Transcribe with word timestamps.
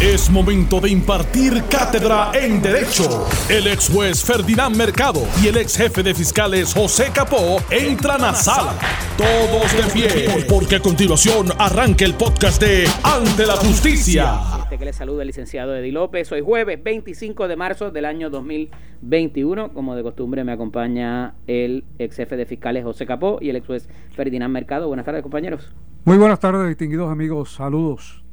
Es 0.00 0.28
momento 0.28 0.80
de 0.80 0.90
impartir 0.90 1.62
cátedra 1.70 2.32
en 2.34 2.60
Derecho. 2.60 3.26
El 3.48 3.68
ex 3.68 3.88
juez 3.88 4.24
Ferdinand 4.24 4.76
Mercado 4.76 5.22
y 5.40 5.46
el 5.46 5.56
ex 5.56 5.76
jefe 5.76 6.02
de 6.02 6.12
fiscales 6.12 6.74
José 6.74 7.12
Capó 7.14 7.58
entran 7.70 8.24
a 8.24 8.34
sala. 8.34 8.74
Todos 9.16 9.72
de 9.72 9.92
pie, 9.92 10.46
porque 10.48 10.76
a 10.76 10.80
continuación 10.80 11.46
arranca 11.58 12.04
el 12.04 12.14
podcast 12.14 12.60
de 12.60 12.86
Ante 13.04 13.46
la 13.46 13.54
Justicia. 13.54 14.40
Este 14.64 14.78
que 14.78 14.84
le 14.84 14.92
saluda 14.92 15.22
el 15.22 15.28
licenciado 15.28 15.76
Eddie 15.76 15.92
López. 15.92 16.30
Hoy 16.32 16.40
jueves 16.40 16.82
25 16.82 17.46
de 17.46 17.54
marzo 17.54 17.92
del 17.92 18.04
año 18.04 18.30
2021. 18.30 19.72
Como 19.72 19.94
de 19.94 20.02
costumbre 20.02 20.42
me 20.42 20.50
acompaña 20.50 21.34
el 21.46 21.84
ex 22.00 22.16
jefe 22.16 22.36
de 22.36 22.46
fiscales 22.46 22.82
José 22.82 23.06
Capó 23.06 23.38
y 23.40 23.48
el 23.48 23.56
ex 23.56 23.66
juez 23.66 23.88
Ferdinand 24.10 24.52
Mercado. 24.52 24.88
Buenas 24.88 25.06
tardes 25.06 25.22
compañeros. 25.22 25.72
Muy 26.04 26.18
buenas 26.18 26.40
tardes 26.40 26.66
distinguidos 26.66 27.10
amigos. 27.12 27.54
Saludos. 27.54 28.23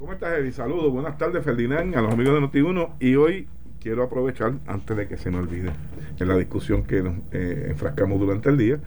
¿Cómo 0.00 0.14
estás, 0.14 0.38
Eddie? 0.38 0.52
Saludos, 0.52 0.90
buenas 0.90 1.18
tardes, 1.18 1.44
Ferdinand, 1.44 1.94
a 1.94 2.00
los 2.00 2.14
amigos 2.14 2.32
de 2.32 2.40
Noti1. 2.40 2.92
Y 3.00 3.16
hoy 3.16 3.48
quiero 3.80 4.02
aprovechar, 4.02 4.54
antes 4.66 4.96
de 4.96 5.06
que 5.06 5.18
se 5.18 5.30
me 5.30 5.36
olvide, 5.36 5.72
en 6.18 6.26
la 6.26 6.38
discusión 6.38 6.84
que 6.84 7.02
nos 7.02 7.16
eh, 7.32 7.66
enfrascamos 7.68 8.18
durante 8.18 8.48
el 8.48 8.56
día, 8.56 8.80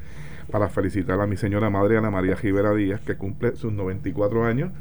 para 0.50 0.70
felicitar 0.70 1.22
a 1.22 1.28
mi 1.28 1.38
señora 1.38 1.70
madre 1.70 2.00
Ana 2.00 2.10
María 2.10 2.34
Rivera 2.34 2.74
Díaz, 2.74 3.00
que 3.02 3.16
cumple 3.16 3.56
sus 3.56 3.72
94 3.72 4.44
años. 4.44 4.72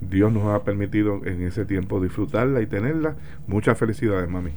Dios 0.00 0.32
nos 0.32 0.46
ha 0.54 0.64
permitido 0.64 1.20
en 1.26 1.42
ese 1.42 1.66
tiempo 1.66 2.00
disfrutarla 2.00 2.62
y 2.62 2.66
tenerla. 2.66 3.16
Muchas 3.46 3.76
felicidades, 3.76 4.26
mami. 4.26 4.52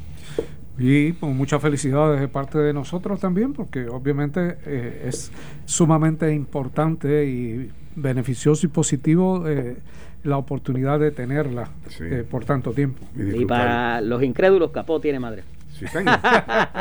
Y 0.78 1.12
pues, 1.12 1.36
muchas 1.36 1.62
felicidades 1.62 2.22
de 2.22 2.30
parte 2.30 2.58
de 2.58 2.72
nosotros 2.72 3.20
también, 3.20 3.52
porque 3.52 3.90
obviamente 3.90 4.60
eh, 4.66 5.04
es 5.08 5.34
sumamente 5.66 6.34
importante 6.34 7.26
y 7.26 7.70
beneficioso 7.98 8.66
y 8.66 8.70
positivo 8.70 9.46
eh, 9.46 9.78
la 10.28 10.38
oportunidad 10.38 11.00
de 11.00 11.12
tenerla 11.12 11.70
Sí. 11.88 12.04
eh, 12.06 12.26
por 12.30 12.44
tanto 12.46 12.72
tiempo. 12.74 13.06
Y, 13.16 13.46
para 13.46 14.02
los 14.02 14.22
incrédulos, 14.22 14.72
Capó 14.72 15.00
tiene 15.00 15.20
madre. 15.20 15.44
Sí, 15.72 15.88
señor. 15.88 16.18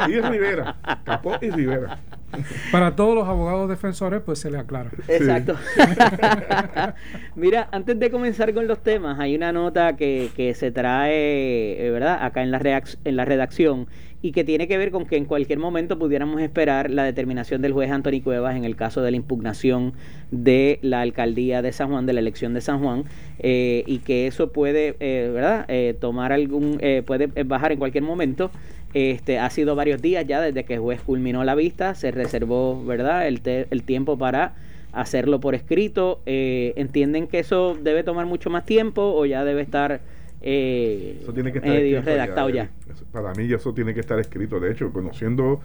y 0.09 0.21
Rivera, 0.21 0.77
Capó 1.05 1.35
y 1.41 1.51
Rivera. 1.51 1.99
Para 2.73 2.97
todos 2.97 3.15
los 3.15 3.29
abogados 3.29 3.69
defensores, 3.69 4.21
pues 4.21 4.39
se 4.41 4.51
le 4.51 4.59
aclara. 4.59 4.91
Exacto. 5.07 5.55
Mira, 7.37 7.69
antes 7.73 7.99
de 7.99 8.11
comenzar 8.11 8.53
con 8.53 8.67
los 8.67 8.83
temas, 8.83 9.19
hay 9.21 9.35
una 9.37 9.53
nota 9.53 9.97
que, 9.97 10.31
que 10.37 10.55
se 10.55 10.71
trae, 10.71 11.87
eh, 11.87 11.91
¿verdad? 11.91 12.19
Acá 12.25 12.43
en 12.43 12.51
la, 12.51 12.83
en 13.05 13.17
la 13.17 13.25
redacción 13.25 13.87
y 14.27 14.33
que 14.33 14.43
tiene 14.43 14.67
que 14.67 14.77
ver 14.77 14.91
con 14.91 15.07
que 15.07 15.17
en 15.17 15.25
cualquier 15.25 15.61
momento 15.61 16.01
pudiéramos 16.01 16.41
esperar 16.41 16.91
la 16.91 17.05
determinación 17.05 17.63
del 17.63 17.73
juez 17.73 17.93
Anthony 17.93 18.21
Cuevas 18.25 18.57
en 18.57 18.65
el 18.65 18.75
caso 18.75 19.01
de 19.01 19.13
la 19.13 19.17
impugnación 19.17 19.93
de 20.33 20.81
la 20.83 21.01
alcaldía 21.01 21.63
de 21.63 21.71
San 21.71 21.91
Juan, 21.91 22.07
de 22.07 22.13
la 22.13 22.19
elección 22.19 22.53
de 22.53 22.61
San 22.61 22.81
Juan, 22.81 23.05
eh, 23.39 23.85
y 23.87 23.99
que 23.99 24.27
eso 24.27 24.51
puede, 24.53 24.97
eh, 24.99 25.31
¿verdad? 25.33 25.65
Eh, 25.69 25.95
tomar 26.01 26.33
algún, 26.33 26.79
eh, 26.81 27.05
puede 27.07 27.29
bajar 27.45 27.71
en 27.71 27.79
cualquier 27.79 28.03
momento. 28.03 28.51
Este, 28.95 29.39
ha 29.39 29.49
sido 29.51 29.77
varios 29.77 30.03
días 30.03 30.27
ya 30.27 30.41
desde 30.41 30.65
que 30.65 30.75
el 30.75 30.81
juez 30.81 31.01
culminó 31.03 31.45
la 31.45 31.55
vista, 31.55 31.95
se 31.95 32.11
reservó, 32.11 32.83
¿verdad?, 32.85 33.29
el, 33.29 33.43
te- 33.43 33.69
el 33.71 33.85
tiempo 33.85 34.19
para 34.19 34.55
hacerlo 34.93 35.39
por 35.39 35.55
escrito. 35.55 36.21
Eh, 36.27 36.73
¿Entienden 36.75 37.29
que 37.29 37.39
eso 37.39 37.77
debe 37.81 38.03
tomar 38.03 38.27
mucho 38.27 38.51
más 38.51 38.65
tiempo 38.67 39.03
o 39.15 39.25
ya 39.25 39.45
debe 39.45 39.61
estar, 39.63 40.01
eh, 40.43 41.21
Eso 41.23 41.33
tiene 41.33 41.53
que 41.53 41.59
estar 41.59 41.71
medio 41.73 41.99
escrito 41.99 42.11
redactado 42.11 42.49
ya? 42.51 42.71
Eso- 42.93 43.05
Para 43.13 43.33
mí 43.35 43.53
eso 43.53 43.73
tiene 43.75 43.95
que 43.95 44.01
estar 44.01 44.19
escrito. 44.19 44.61
De 44.61 44.71
hecho, 44.73 44.93
conociendo 44.93 45.61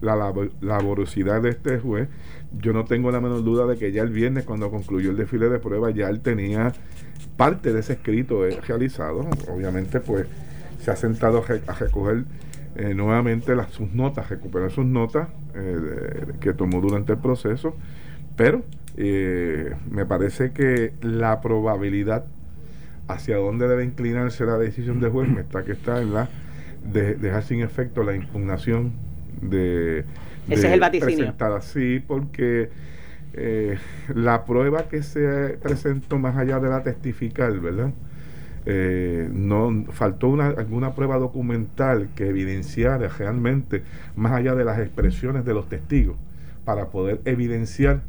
la 0.00 0.16
labo- 0.16 0.50
laborosidad 0.60 1.42
de 1.42 1.50
este 1.50 1.78
juez, 1.78 2.08
yo 2.58 2.72
no 2.72 2.84
tengo 2.84 3.10
la 3.10 3.20
menor 3.20 3.44
duda 3.44 3.66
de 3.66 3.76
que 3.76 3.92
ya 3.92 4.02
el 4.02 4.10
viernes, 4.10 4.44
cuando 4.44 4.70
concluyó 4.70 5.10
el 5.10 5.16
desfile 5.16 5.48
de 5.48 5.58
pruebas, 5.58 5.94
ya 5.94 6.08
él 6.08 6.20
tenía 6.20 6.72
parte 7.36 7.72
de 7.72 7.80
ese 7.80 7.94
escrito 7.94 8.46
eh, 8.46 8.58
realizado. 8.66 9.28
Obviamente, 9.48 10.00
pues 10.00 10.26
se 10.80 10.90
ha 10.90 10.96
sentado 10.96 11.38
a, 11.38 11.46
re- 11.46 11.62
a 11.66 11.72
recoger 11.74 12.24
eh, 12.74 12.94
nuevamente 12.94 13.54
las, 13.54 13.70
sus 13.70 13.92
notas, 13.92 14.28
recuperar 14.30 14.70
sus 14.70 14.84
notas 14.86 15.28
eh, 15.54 15.58
de- 15.58 16.38
que 16.40 16.52
tomó 16.52 16.80
durante 16.80 17.12
el 17.12 17.18
proceso. 17.18 17.76
Pero 18.36 18.62
eh, 18.96 19.74
me 19.90 20.04
parece 20.06 20.52
que 20.52 20.92
la 21.02 21.40
probabilidad 21.40 22.24
hacia 23.08 23.36
dónde 23.36 23.68
debe 23.68 23.84
inclinarse 23.84 24.44
la 24.44 24.58
decisión 24.58 25.00
del 25.00 25.10
juez 25.10 25.28
está 25.38 25.64
que 25.64 25.72
está 25.72 26.00
en 26.00 26.14
la 26.14 26.28
de 26.92 27.14
dejar 27.14 27.42
sin 27.44 27.60
efecto 27.60 28.02
la 28.02 28.14
impugnación 28.14 28.92
de, 29.40 30.04
Ese 30.48 30.62
de 30.62 30.68
es 30.68 30.74
el 30.74 30.80
vaticinio. 30.80 31.16
presentar 31.16 31.52
así 31.52 32.02
porque 32.06 32.70
eh, 33.34 33.78
la 34.14 34.44
prueba 34.44 34.88
que 34.88 35.02
se 35.02 35.58
presentó 35.62 36.18
más 36.18 36.36
allá 36.36 36.60
de 36.60 36.68
la 36.68 36.82
testifical, 36.82 37.60
¿verdad? 37.60 37.90
Eh, 38.64 39.28
no 39.32 39.86
faltó 39.90 40.28
una, 40.28 40.48
alguna 40.48 40.94
prueba 40.94 41.18
documental 41.18 42.10
que 42.14 42.28
evidenciara 42.28 43.08
realmente 43.08 43.82
más 44.14 44.32
allá 44.32 44.54
de 44.54 44.64
las 44.64 44.78
expresiones 44.78 45.44
de 45.44 45.52
los 45.52 45.68
testigos 45.68 46.16
para 46.64 46.86
poder 46.86 47.20
evidenciar 47.24 48.02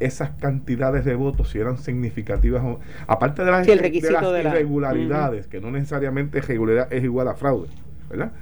esas 0.00 0.30
cantidades 0.40 1.04
de 1.04 1.14
votos 1.14 1.50
si 1.50 1.58
eran 1.58 1.78
significativas 1.78 2.62
o 2.64 2.80
aparte 3.06 3.44
de 3.44 3.50
las, 3.50 3.66
Sí, 3.66 3.72
el 3.72 3.78
de 3.78 4.10
las 4.10 4.32
de 4.32 4.42
la- 4.44 4.50
irregularidades 4.50 5.46
que 5.46 5.60
no 5.60 5.70
necesariamente 5.70 6.38
irregularidad 6.38 6.92
es 6.92 7.04
igual 7.04 7.28
a 7.28 7.34
fraude 7.34 7.68
¿verdad? 8.10 8.32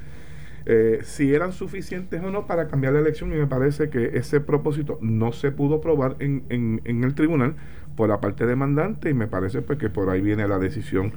Eh, 0.64 1.00
si 1.02 1.34
eran 1.34 1.52
suficientes 1.52 2.22
o 2.22 2.30
no 2.30 2.46
para 2.46 2.68
cambiar 2.68 2.92
la 2.92 3.00
elección 3.00 3.32
y 3.32 3.36
me 3.36 3.46
parece 3.48 3.90
que 3.90 4.16
ese 4.16 4.40
propósito 4.40 4.98
no 5.02 5.32
se 5.32 5.50
pudo 5.50 5.80
probar 5.80 6.14
en, 6.20 6.44
en, 6.50 6.80
en 6.84 7.02
el 7.02 7.14
tribunal 7.16 7.56
por 7.96 8.08
la 8.08 8.20
parte 8.20 8.46
demandante 8.46 9.10
y 9.10 9.14
me 9.14 9.26
parece 9.26 9.60
pues 9.62 9.78
que 9.78 9.90
por 9.90 10.08
ahí 10.08 10.20
viene 10.20 10.46
la 10.46 10.58
decisión 10.60 11.12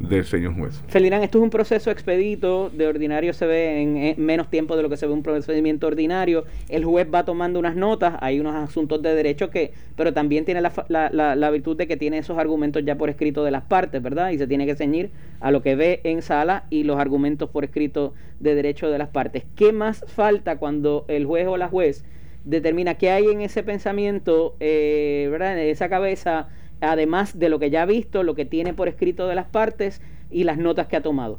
del 0.00 0.24
señor 0.24 0.54
juez. 0.56 0.82
Ferdinand, 0.88 1.22
esto 1.22 1.38
es 1.38 1.44
un 1.44 1.50
proceso 1.50 1.90
expedito, 1.90 2.70
de 2.70 2.86
ordinario 2.86 3.32
se 3.34 3.46
ve 3.46 3.82
en, 3.82 4.14
menos 4.24 4.48
tiempo 4.48 4.74
de 4.76 4.82
lo 4.82 4.88
que 4.88 4.96
se 4.96 5.06
ve 5.06 5.12
un 5.12 5.22
procedimiento 5.22 5.86
ordinario. 5.86 6.46
El 6.70 6.84
juez 6.84 7.06
va 7.14 7.24
tomando 7.24 7.58
unas 7.58 7.76
notas, 7.76 8.14
hay 8.20 8.40
unos 8.40 8.54
asuntos 8.56 9.02
de 9.02 9.14
derecho 9.14 9.50
que, 9.50 9.72
pero 9.96 10.12
también 10.14 10.44
tiene 10.46 10.62
la, 10.62 10.72
la, 10.88 11.10
la- 11.12 11.36
la 11.36 11.50
virtud 11.50 11.76
de 11.76 11.86
que 11.86 11.96
tiene 11.98 12.18
esos 12.18 12.38
argumentos 12.38 12.82
ya 12.84 12.96
por 12.96 13.10
escrito 13.10 13.44
de 13.44 13.50
las 13.50 13.62
partes, 13.64 14.02
¿verdad? 14.02 14.30
Y 14.30 14.38
se 14.38 14.46
tiene 14.46 14.64
que 14.66 14.74
ceñir 14.74 15.10
a 15.38 15.50
lo 15.50 15.62
que 15.62 15.76
ve 15.76 16.00
en 16.04 16.22
sala 16.22 16.64
y 16.70 16.84
los 16.84 16.98
argumentos 16.98 17.50
por 17.50 17.64
escrito 17.64 18.14
de 18.40 18.54
derecho 18.54 18.90
de 18.90 18.96
las 18.98 19.08
partes. 19.08 19.44
¿Qué 19.54 19.72
más 19.72 20.02
falta 20.08 20.56
cuando 20.56 21.04
el 21.08 21.26
juez 21.26 21.46
o 21.46 21.58
la 21.58 21.68
juez 21.68 22.04
determina 22.44 22.94
qué 22.94 23.10
hay 23.10 23.26
en 23.26 23.42
ese 23.42 23.62
pensamiento, 23.62 24.56
eh, 24.60 25.28
¿verdad? 25.30 25.60
En 25.60 25.68
esa 25.68 25.90
cabeza, 25.90 26.48
además 26.80 27.38
de 27.38 27.48
lo 27.48 27.58
que 27.58 27.70
ya 27.70 27.82
ha 27.82 27.86
visto, 27.86 28.22
lo 28.22 28.34
que 28.34 28.44
tiene 28.44 28.74
por 28.74 28.88
escrito 28.88 29.26
de 29.28 29.34
las 29.34 29.46
partes 29.46 30.00
y 30.30 30.44
las 30.44 30.58
notas 30.58 30.86
que 30.86 30.96
ha 30.96 31.02
tomado. 31.02 31.38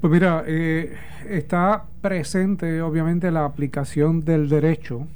Pues 0.00 0.12
mira, 0.12 0.44
eh, 0.46 0.94
está 1.28 1.86
presente 2.02 2.82
obviamente 2.82 3.30
la 3.30 3.44
aplicación 3.44 4.24
del 4.24 4.48
derecho 4.48 5.06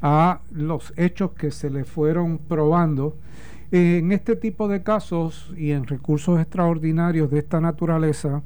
a 0.00 0.40
los 0.52 0.92
hechos 0.96 1.32
que 1.32 1.50
se 1.50 1.70
le 1.70 1.84
fueron 1.84 2.38
probando. 2.38 3.16
En 3.72 4.12
este 4.12 4.36
tipo 4.36 4.68
de 4.68 4.82
casos 4.82 5.52
y 5.56 5.72
en 5.72 5.86
recursos 5.86 6.40
extraordinarios 6.40 7.30
de 7.30 7.40
esta 7.40 7.60
naturaleza, 7.60 8.42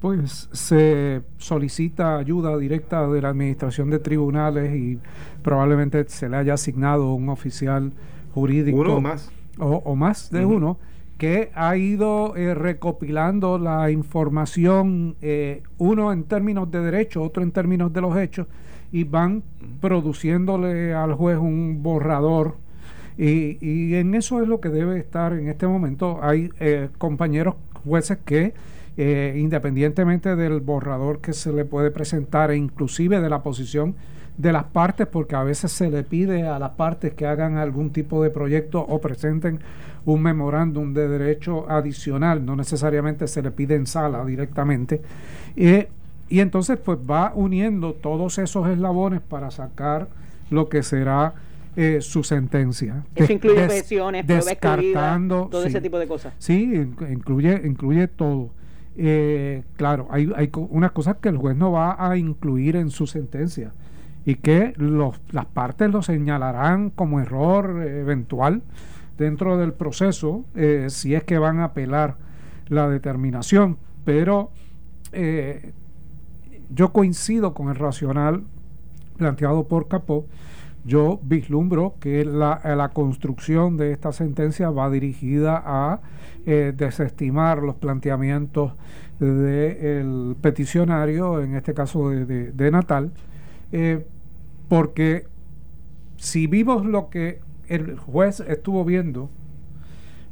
pues 0.00 0.48
se 0.52 1.22
solicita 1.38 2.16
ayuda 2.16 2.56
directa 2.56 3.06
de 3.06 3.22
la 3.22 3.28
Administración 3.28 3.90
de 3.90 3.98
Tribunales 3.98 4.74
y 4.74 4.98
probablemente 5.42 6.04
se 6.08 6.28
le 6.28 6.36
haya 6.36 6.54
asignado 6.54 7.12
un 7.14 7.28
oficial 7.28 7.92
jurídico 8.34 8.80
Uno 8.80 9.00
más. 9.00 9.30
O, 9.58 9.82
o 9.84 9.96
más 9.96 10.30
de 10.30 10.44
uno 10.44 10.78
que 11.18 11.52
ha 11.54 11.76
ido 11.76 12.34
eh, 12.36 12.52
recopilando 12.52 13.56
la 13.56 13.92
información, 13.92 15.14
eh, 15.22 15.62
uno 15.78 16.12
en 16.12 16.24
términos 16.24 16.68
de 16.70 16.80
derecho, 16.80 17.22
otro 17.22 17.44
en 17.44 17.52
términos 17.52 17.92
de 17.92 18.00
los 18.00 18.16
hechos, 18.16 18.48
y 18.90 19.04
van 19.04 19.44
produciéndole 19.80 20.94
al 20.94 21.14
juez 21.14 21.38
un 21.38 21.80
borrador. 21.80 22.56
Y, 23.16 23.58
y 23.60 23.94
en 23.94 24.14
eso 24.14 24.42
es 24.42 24.48
lo 24.48 24.60
que 24.60 24.68
debe 24.68 24.98
estar 24.98 25.32
en 25.32 25.48
este 25.48 25.66
momento. 25.66 26.18
Hay 26.22 26.50
eh, 26.58 26.88
compañeros 26.98 27.54
jueces 27.84 28.18
que, 28.24 28.54
eh, 28.96 29.36
independientemente 29.38 30.34
del 30.34 30.60
borrador 30.60 31.20
que 31.20 31.32
se 31.32 31.52
le 31.52 31.64
puede 31.64 31.90
presentar, 31.92 32.50
e 32.50 32.56
inclusive 32.56 33.20
de 33.20 33.30
la 33.30 33.42
posición 33.42 33.94
de 34.36 34.52
las 34.52 34.64
partes, 34.64 35.06
porque 35.06 35.36
a 35.36 35.42
veces 35.44 35.70
se 35.72 35.90
le 35.90 36.02
pide 36.04 36.46
a 36.48 36.58
las 36.58 36.70
partes 36.70 37.12
que 37.14 37.26
hagan 37.26 37.56
algún 37.58 37.90
tipo 37.90 38.22
de 38.22 38.30
proyecto 38.30 38.80
o 38.80 39.00
presenten 39.00 39.60
un 40.04 40.22
memorándum 40.22 40.94
de 40.94 41.06
derecho 41.08 41.70
adicional, 41.70 42.44
no 42.44 42.56
necesariamente 42.56 43.28
se 43.28 43.42
le 43.42 43.50
pide 43.50 43.74
en 43.76 43.86
sala 43.86 44.24
directamente. 44.24 45.00
Eh, 45.54 45.88
y 46.28 46.40
entonces 46.40 46.78
pues 46.82 46.98
va 46.98 47.32
uniendo 47.34 47.92
todos 47.92 48.38
esos 48.38 48.66
eslabones 48.68 49.20
para 49.20 49.50
sacar 49.50 50.08
lo 50.50 50.68
que 50.68 50.82
será 50.82 51.34
eh, 51.76 51.98
su 52.00 52.24
sentencia. 52.24 53.04
Eso 53.14 53.32
incluye 53.32 53.66
des- 53.68 53.88
descartando 54.46 55.48
todo 55.50 55.62
sí. 55.62 55.68
ese 55.68 55.80
tipo 55.80 55.98
de 55.98 56.06
cosas. 56.06 56.32
Sí, 56.38 56.62
in- 56.74 56.96
incluye, 57.10 57.60
incluye 57.64 58.08
todo. 58.08 58.50
Eh, 58.96 59.62
claro, 59.76 60.06
hay, 60.10 60.30
hay 60.36 60.50
unas 60.70 60.92
cosas 60.92 61.16
que 61.20 61.28
el 61.28 61.36
juez 61.38 61.56
no 61.56 61.72
va 61.72 61.96
a 61.98 62.16
incluir 62.16 62.76
en 62.76 62.90
su 62.90 63.06
sentencia 63.06 63.72
y 64.24 64.36
que 64.36 64.74
las 65.30 65.46
partes 65.46 65.90
lo 65.90 66.02
señalarán 66.02 66.90
como 66.90 67.20
error 67.20 67.82
eventual 67.82 68.62
dentro 69.18 69.56
del 69.56 69.72
proceso 69.72 70.44
eh, 70.54 70.86
si 70.88 71.14
es 71.14 71.24
que 71.24 71.38
van 71.38 71.58
a 71.60 71.64
apelar 71.64 72.16
la 72.68 72.88
determinación, 72.88 73.76
pero 74.04 74.50
eh, 75.12 75.72
yo 76.70 76.92
coincido 76.92 77.54
con 77.54 77.68
el 77.68 77.74
racional 77.74 78.44
planteado 79.16 79.68
por 79.68 79.88
Capó. 79.88 80.26
Yo 80.84 81.20
vislumbro 81.22 81.94
que 82.00 82.24
la, 82.24 82.60
la 82.64 82.88
construcción 82.88 83.76
de 83.76 83.92
esta 83.92 84.10
sentencia 84.12 84.70
va 84.70 84.90
dirigida 84.90 85.62
a 85.64 86.00
eh, 86.44 86.72
desestimar 86.76 87.62
los 87.62 87.76
planteamientos 87.76 88.72
del 89.20 90.34
peticionario, 90.40 91.40
en 91.40 91.54
este 91.54 91.72
caso 91.72 92.10
de, 92.10 92.70
Natal, 92.72 93.12
eh, 93.70 94.04
porque 94.72 95.26
si 96.16 96.46
vimos 96.46 96.86
lo 96.86 97.10
que 97.10 97.40
el 97.68 97.98
juez 97.98 98.40
estuvo 98.40 98.86
viendo, 98.86 99.28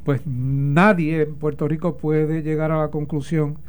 pues 0.03 0.23
nadie 0.25 1.21
en 1.21 1.35
Puerto 1.35 1.67
Rico 1.67 1.97
puede 1.97 2.41
llegar 2.41 2.71
a 2.71 2.79
la 2.79 2.87
conclusión 2.87 3.59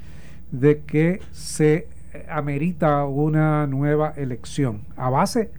de 0.50 0.80
que 0.80 1.20
se 1.30 1.88
amerita 2.26 3.04
una 3.04 3.66
nueva 3.66 4.14
elección 4.16 4.80
a 4.96 5.10
base 5.10 5.50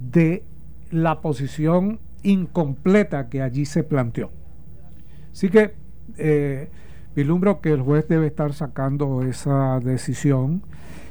de 0.00 0.42
la 0.90 1.20
posición 1.20 2.00
incompleta 2.22 3.28
que 3.28 3.42
allí 3.42 3.66
se 3.66 3.84
planteó. 3.84 4.30
Así 5.32 5.50
que 5.50 5.74
eh, 6.16 6.70
vislumbro 7.14 7.60
que 7.60 7.72
el 7.72 7.82
juez 7.82 8.08
debe 8.08 8.28
estar 8.28 8.54
sacando 8.54 9.20
esa 9.20 9.80
decisión. 9.80 10.62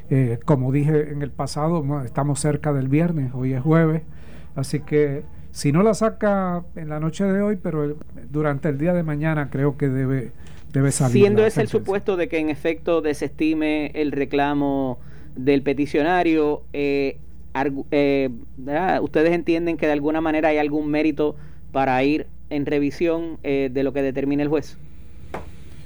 Eh, 0.09 0.39
como 0.45 0.71
dije 0.71 1.11
en 1.11 1.21
el 1.21 1.31
pasado, 1.31 1.83
estamos 2.03 2.39
cerca 2.39 2.73
del 2.73 2.87
viernes, 2.87 3.31
hoy 3.33 3.53
es 3.53 3.61
jueves, 3.61 4.03
así 4.55 4.81
que 4.81 5.23
si 5.51 5.71
no 5.71 5.83
la 5.83 5.93
saca 5.93 6.63
en 6.75 6.89
la 6.89 6.99
noche 6.99 7.23
de 7.23 7.41
hoy, 7.41 7.55
pero 7.55 7.95
durante 8.29 8.69
el 8.69 8.77
día 8.77 8.93
de 8.93 9.03
mañana 9.03 9.49
creo 9.49 9.77
que 9.77 9.87
debe, 9.87 10.31
debe 10.73 10.91
salir. 10.91 11.13
Siendo 11.13 11.45
ese 11.45 11.61
el 11.61 11.69
supuesto 11.69 12.17
de 12.17 12.27
que 12.27 12.39
en 12.39 12.49
efecto 12.49 13.01
desestime 13.01 13.87
el 13.95 14.11
reclamo 14.11 14.99
del 15.35 15.61
peticionario, 15.61 16.61
eh, 16.73 17.17
eh, 17.91 18.29
ustedes 19.01 19.31
entienden 19.31 19.77
que 19.77 19.85
de 19.85 19.93
alguna 19.93 20.19
manera 20.21 20.49
hay 20.49 20.57
algún 20.57 20.91
mérito 20.91 21.35
para 21.71 22.03
ir 22.03 22.27
en 22.49 22.65
revisión 22.65 23.37
eh, 23.43 23.69
de 23.71 23.83
lo 23.83 23.93
que 23.93 24.01
determine 24.01 24.43
el 24.43 24.49
juez 24.49 24.77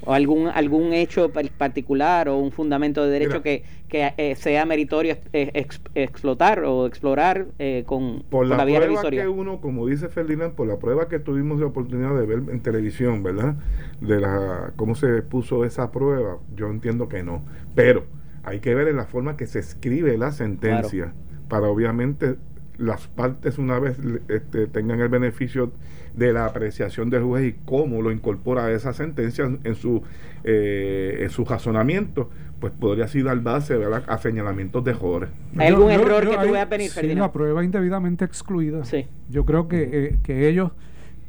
o 0.05 0.13
algún 0.13 0.47
algún 0.47 0.93
hecho 0.93 1.31
particular 1.57 2.29
o 2.29 2.37
un 2.37 2.51
fundamento 2.51 3.03
de 3.03 3.11
derecho 3.11 3.41
que, 3.41 3.63
que 3.87 4.13
eh, 4.17 4.35
sea 4.35 4.65
meritorio 4.65 5.17
explotar 5.33 6.63
o 6.63 6.85
explorar 6.85 7.47
eh, 7.59 7.83
con, 7.85 8.23
por 8.29 8.45
la, 8.45 8.63
prueba 8.63 9.09
que 9.09 9.27
uno 9.27 9.61
como 9.61 9.85
dice 9.85 10.09
Ferdinand 10.09 10.53
por 10.53 10.67
la 10.67 10.77
prueba 10.77 11.07
que 11.07 11.19
tuvimos 11.19 11.59
la 11.59 11.67
oportunidad 11.67 12.15
de 12.15 12.25
ver 12.25 12.43
en 12.49 12.61
televisión 12.61 13.23
verdad 13.23 13.55
de 14.01 14.19
la 14.19 14.73
cómo 14.75 14.95
se 14.95 15.21
puso 15.21 15.65
esa 15.65 15.91
prueba 15.91 16.37
yo 16.55 16.67
entiendo 16.67 17.09
que 17.09 17.23
no. 17.23 17.43
Pero 17.75 18.05
hay 18.43 18.59
que 18.59 18.73
ver 18.75 18.87
en 18.87 18.97
la 18.97 19.05
forma 19.05 19.37
que 19.37 19.47
se 19.47 19.59
escribe 19.59 20.17
la 20.17 20.31
sentencia 20.31 21.13
para 21.47 21.67
obviamente 21.67 22.37
las 22.79 23.07
partes 23.07 23.57
una 23.57 23.77
vez 23.77 23.97
este, 24.29 24.67
tengan 24.67 24.99
el 25.01 25.09
beneficio 25.09 25.71
de 26.15 26.33
la 26.33 26.45
apreciación 26.45 27.09
del 27.09 27.23
juez 27.23 27.49
y 27.49 27.55
cómo 27.65 28.01
lo 28.01 28.11
incorpora 28.11 28.65
a 28.65 28.71
esa 28.71 28.93
sentencia 28.93 29.45
en 29.63 29.75
su 29.75 30.01
eh, 30.43 31.19
en 31.21 31.29
su 31.29 31.45
razonamiento 31.45 32.29
pues 32.59 32.73
podría 32.73 33.07
ser 33.07 33.23
dar 33.23 33.39
base 33.39 33.77
a 34.07 34.17
señalamientos 34.17 34.83
de 34.83 34.93
Jorge. 34.93 35.31
¿Hay 35.57 35.67
algún 35.67 35.91
error 35.91 36.29
que 36.29 36.37
tú 36.37 36.51
veas 36.51 36.69
venir, 36.69 36.91
sí, 36.91 37.15
la 37.15 37.31
prueba 37.31 37.63
indebidamente 37.63 38.25
excluida. 38.25 38.83
Sí. 38.85 39.07
Yo 39.29 39.45
creo 39.45 39.67
que, 39.67 39.89
eh, 39.91 40.17
que 40.23 40.49
ellos 40.49 40.71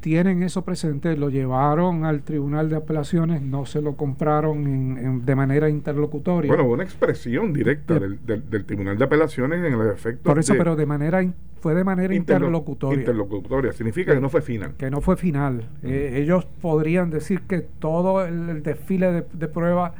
tienen 0.01 0.43
eso 0.43 0.65
presente, 0.65 1.15
lo 1.15 1.29
llevaron 1.29 2.03
al 2.03 2.23
Tribunal 2.23 2.69
de 2.69 2.75
Apelaciones, 2.75 3.41
no 3.41 3.65
se 3.65 3.81
lo 3.81 3.95
compraron 3.95 5.25
de 5.25 5.35
manera 5.35 5.69
interlocutoria. 5.69 6.49
Bueno, 6.49 6.67
una 6.67 6.83
expresión 6.83 7.53
directa 7.53 7.99
del, 7.99 8.19
del, 8.25 8.65
Tribunal 8.65 8.97
de 8.97 9.05
Apelaciones 9.05 9.59
en 9.63 9.79
el 9.79 9.87
efecto. 9.91 10.23
Por 10.23 10.39
eso, 10.39 10.55
pero 10.57 10.75
de 10.75 10.85
manera 10.85 11.23
fue 11.59 11.75
de 11.75 11.83
manera 11.83 12.13
interlocutoria. 12.15 12.99
Interlocutoria, 12.99 13.71
significa 13.71 14.13
que, 14.13 14.19
no 14.19 14.29
fue 14.29 14.41
final. 14.41 14.73
Que 14.77 14.89
no 14.89 14.99
fue 15.01 15.15
final. 15.15 15.69
Eh, 15.83 16.13
ellos 16.15 16.45
podrían 16.61 17.11
decir 17.11 17.41
que 17.41 17.61
todo 17.61 18.25
el, 18.25 18.63
desfile 18.63 19.11
de, 19.11 19.25
de 19.31 19.47
pruebas 19.47 19.93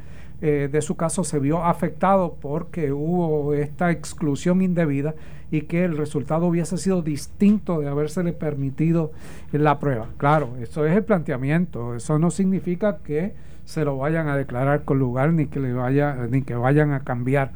eh, 0.44 0.70
de 0.72 0.82
su 0.82 0.96
caso 0.96 1.24
se 1.24 1.38
vio 1.38 1.64
afectado 1.64 2.36
porque 2.42 2.92
hubo 2.92 3.54
esta 3.54 3.92
exclusión 3.92 4.64
indebida 4.64 5.14
y 5.52 5.64
que 5.64 5.84
el 5.84 5.98
resultado 5.98 6.48
hubiese 6.48 6.78
sido 6.78 7.02
distinto 7.02 7.82
de 7.82 7.90
habérsele 7.90 8.32
permitido 8.32 9.12
la 9.52 9.80
prueba. 9.80 10.08
Claro, 10.18 10.56
eso 10.62 10.86
es 10.86 10.96
el 10.96 11.04
planteamiento, 11.04 11.96
eso 11.96 12.18
no 12.18 12.32
significa 12.32 13.00
que 13.04 13.34
se 13.66 13.84
lo 13.84 13.98
vayan 13.98 14.30
a 14.30 14.38
declarar 14.38 14.84
con 14.84 14.98
lugar 14.98 15.34
ni 15.34 15.48
que 15.48 15.60
le 15.60 15.74
vaya 15.74 16.16
ni 16.30 16.42
que 16.42 16.56
vayan 16.56 16.94
a 16.94 17.02
cambiar 17.02 17.52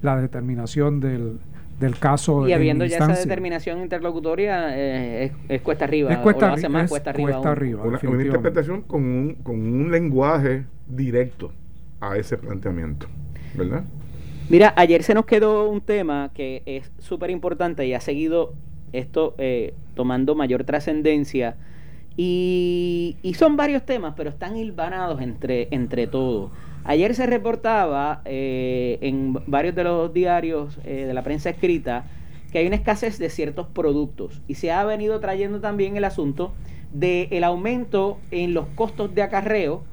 la 0.00 0.20
determinación 0.20 1.00
del, 1.00 1.38
del 1.80 1.98
caso. 1.98 2.48
Y 2.48 2.52
habiendo 2.52 2.84
ya 2.84 2.98
esa 2.98 3.08
determinación 3.08 3.80
interlocutoria, 3.80 4.78
eh, 4.78 5.32
es, 5.48 5.60
cuesta 5.62 5.84
arriba. 5.84 6.12
Es 6.12 6.18
cuesta, 6.18 6.56
más 6.68 6.88
cuesta 6.88 7.10
arriba. 7.10 7.82
Una, 7.82 7.98
una, 8.02 8.22
interpretación 8.22 8.82
con 8.82 9.02
un, 9.02 9.34
con 9.42 9.56
un 9.56 9.90
lenguaje 9.90 10.64
directo 10.86 11.52
a 12.00 12.16
ese 12.16 12.36
planteamiento, 12.38 13.06
¿verdad? 13.54 13.84
Mira, 14.50 14.74
ayer 14.76 15.04
se 15.04 15.14
nos 15.14 15.26
quedó 15.26 15.70
un 15.70 15.80
tema 15.80 16.32
que 16.34 16.64
es 16.66 16.90
súper 16.98 17.30
importante 17.30 17.86
y 17.86 17.94
ha 17.94 18.00
seguido 18.00 18.52
esto 18.92 19.36
eh, 19.38 19.74
tomando 19.94 20.34
mayor 20.34 20.64
trascendencia. 20.64 21.54
Y, 22.16 23.16
son 23.38 23.56
varios 23.56 23.86
temas, 23.86 24.14
pero 24.16 24.28
están 24.28 24.56
hilvanados 24.56 25.22
entre, 25.22 25.68
entre 25.70 26.08
todos. 26.08 26.50
Ayer 26.82 27.14
se 27.14 27.26
reportaba 27.26 28.22
eh, 28.24 28.98
en 29.02 29.34
varios 29.46 29.76
de 29.76 29.84
los 29.84 30.12
diarios 30.12 30.80
eh, 30.82 31.04
de 31.06 31.14
la 31.14 31.22
prensa 31.22 31.50
escrita 31.50 32.06
que 32.50 32.58
hay 32.58 32.66
una 32.66 32.74
escasez 32.74 33.18
de 33.20 33.30
ciertos 33.30 33.68
productos 33.68 34.42
y 34.48 34.54
se 34.54 34.72
ha 34.72 34.82
venido 34.84 35.20
trayendo 35.20 35.60
también 35.60 35.96
el 35.96 36.02
asunto 36.02 36.52
del 36.92 37.44
aumento 37.44 38.18
en 38.32 38.54
los 38.54 38.66
costos 38.74 39.14
de 39.14 39.22
acarreo 39.22 39.84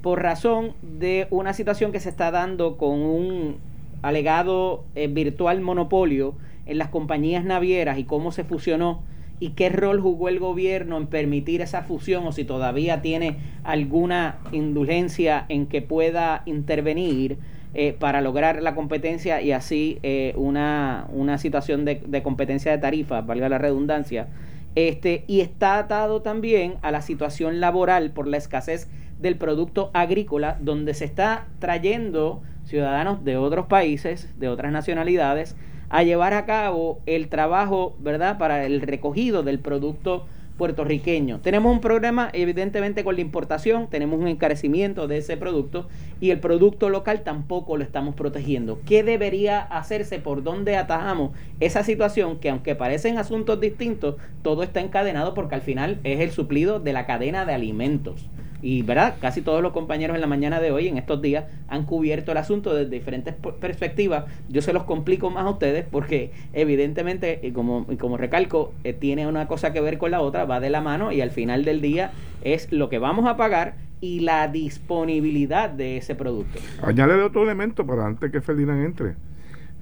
por 0.00 0.22
razón 0.22 0.72
de 0.80 1.26
una 1.28 1.52
situación 1.52 1.92
que 1.92 2.00
se 2.00 2.08
está 2.08 2.30
dando 2.30 2.78
con 2.78 3.00
un 3.00 3.58
alegado 4.08 4.84
eh, 4.94 5.08
virtual 5.08 5.60
monopolio 5.60 6.34
en 6.66 6.78
las 6.78 6.88
compañías 6.88 7.44
navieras 7.44 7.98
y 7.98 8.04
cómo 8.04 8.32
se 8.32 8.44
fusionó 8.44 9.02
y 9.38 9.50
qué 9.50 9.68
rol 9.68 10.00
jugó 10.00 10.28
el 10.28 10.38
gobierno 10.38 10.96
en 10.96 11.06
permitir 11.06 11.60
esa 11.60 11.82
fusión 11.82 12.26
o 12.26 12.32
si 12.32 12.44
todavía 12.44 13.02
tiene 13.02 13.36
alguna 13.64 14.38
indulgencia 14.52 15.44
en 15.48 15.66
que 15.66 15.82
pueda 15.82 16.42
intervenir 16.46 17.38
eh, 17.74 17.94
para 17.98 18.22
lograr 18.22 18.62
la 18.62 18.74
competencia 18.74 19.42
y 19.42 19.52
así 19.52 19.98
eh, 20.02 20.32
una, 20.36 21.06
una, 21.12 21.36
situación 21.36 21.84
de, 21.84 22.00
de, 22.06 22.22
competencia 22.22 22.72
de 22.72 22.78
tarifa, 22.78 23.20
valga 23.20 23.50
la 23.50 23.58
redundancia. 23.58 24.28
Este, 24.76 25.24
y 25.26 25.40
está 25.40 25.78
atado 25.78 26.22
también 26.22 26.76
a 26.82 26.90
la 26.90 27.02
situación 27.02 27.60
laboral 27.60 28.12
por 28.12 28.28
la 28.28 28.38
escasez 28.38 28.88
del 29.18 29.36
producto 29.36 29.90
agrícola, 29.94 30.58
donde 30.60 30.94
se 30.94 31.04
está 31.04 31.46
trayendo 31.58 32.42
ciudadanos 32.64 33.24
de 33.24 33.36
otros 33.36 33.66
países, 33.66 34.28
de 34.38 34.48
otras 34.48 34.72
nacionalidades, 34.72 35.56
a 35.88 36.02
llevar 36.02 36.34
a 36.34 36.46
cabo 36.46 37.00
el 37.06 37.28
trabajo, 37.28 37.96
¿verdad?, 38.00 38.38
para 38.38 38.66
el 38.66 38.80
recogido 38.80 39.42
del 39.42 39.60
producto 39.60 40.26
puertorriqueño. 40.56 41.40
Tenemos 41.40 41.72
un 41.72 41.80
problema 41.80 42.30
evidentemente 42.32 43.04
con 43.04 43.14
la 43.14 43.20
importación, 43.20 43.88
tenemos 43.88 44.18
un 44.18 44.28
encarecimiento 44.28 45.06
de 45.06 45.18
ese 45.18 45.36
producto 45.36 45.86
y 46.20 46.30
el 46.30 46.40
producto 46.40 46.88
local 46.88 47.22
tampoco 47.22 47.76
lo 47.76 47.84
estamos 47.84 48.14
protegiendo. 48.14 48.80
¿Qué 48.86 49.02
debería 49.02 49.60
hacerse? 49.60 50.18
¿Por 50.18 50.42
dónde 50.42 50.76
atajamos 50.76 51.32
esa 51.60 51.84
situación 51.84 52.38
que 52.38 52.50
aunque 52.50 52.74
parecen 52.74 53.18
asuntos 53.18 53.60
distintos, 53.60 54.16
todo 54.42 54.62
está 54.62 54.80
encadenado 54.80 55.34
porque 55.34 55.56
al 55.56 55.62
final 55.62 56.00
es 56.04 56.20
el 56.20 56.30
suplido 56.30 56.80
de 56.80 56.92
la 56.92 57.06
cadena 57.06 57.44
de 57.44 57.54
alimentos? 57.54 58.28
Y 58.66 58.82
verdad, 58.82 59.14
casi 59.20 59.42
todos 59.42 59.62
los 59.62 59.72
compañeros 59.72 60.16
en 60.16 60.20
la 60.20 60.26
mañana 60.26 60.58
de 60.58 60.72
hoy, 60.72 60.88
en 60.88 60.98
estos 60.98 61.22
días, 61.22 61.44
han 61.68 61.84
cubierto 61.84 62.32
el 62.32 62.38
asunto 62.38 62.74
desde 62.74 62.90
diferentes 62.90 63.32
perspectivas. 63.60 64.24
Yo 64.48 64.60
se 64.60 64.72
los 64.72 64.82
complico 64.82 65.30
más 65.30 65.44
a 65.44 65.50
ustedes 65.50 65.86
porque 65.88 66.32
evidentemente, 66.52 67.38
y 67.44 67.52
como, 67.52 67.86
como 67.96 68.16
recalco, 68.16 68.74
eh, 68.82 68.92
tiene 68.92 69.28
una 69.28 69.46
cosa 69.46 69.72
que 69.72 69.80
ver 69.80 69.98
con 69.98 70.10
la 70.10 70.20
otra, 70.20 70.46
va 70.46 70.58
de 70.58 70.70
la 70.70 70.80
mano 70.80 71.12
y 71.12 71.20
al 71.20 71.30
final 71.30 71.64
del 71.64 71.80
día 71.80 72.10
es 72.42 72.72
lo 72.72 72.88
que 72.88 72.98
vamos 72.98 73.26
a 73.26 73.36
pagar 73.36 73.76
y 74.00 74.18
la 74.18 74.48
disponibilidad 74.48 75.70
de 75.70 75.98
ese 75.98 76.16
producto. 76.16 76.58
Añade 76.82 77.22
otro 77.22 77.44
elemento 77.44 77.86
para 77.86 78.04
antes 78.04 78.32
que 78.32 78.40
Ferdinand 78.40 78.84
entre. 78.84 79.14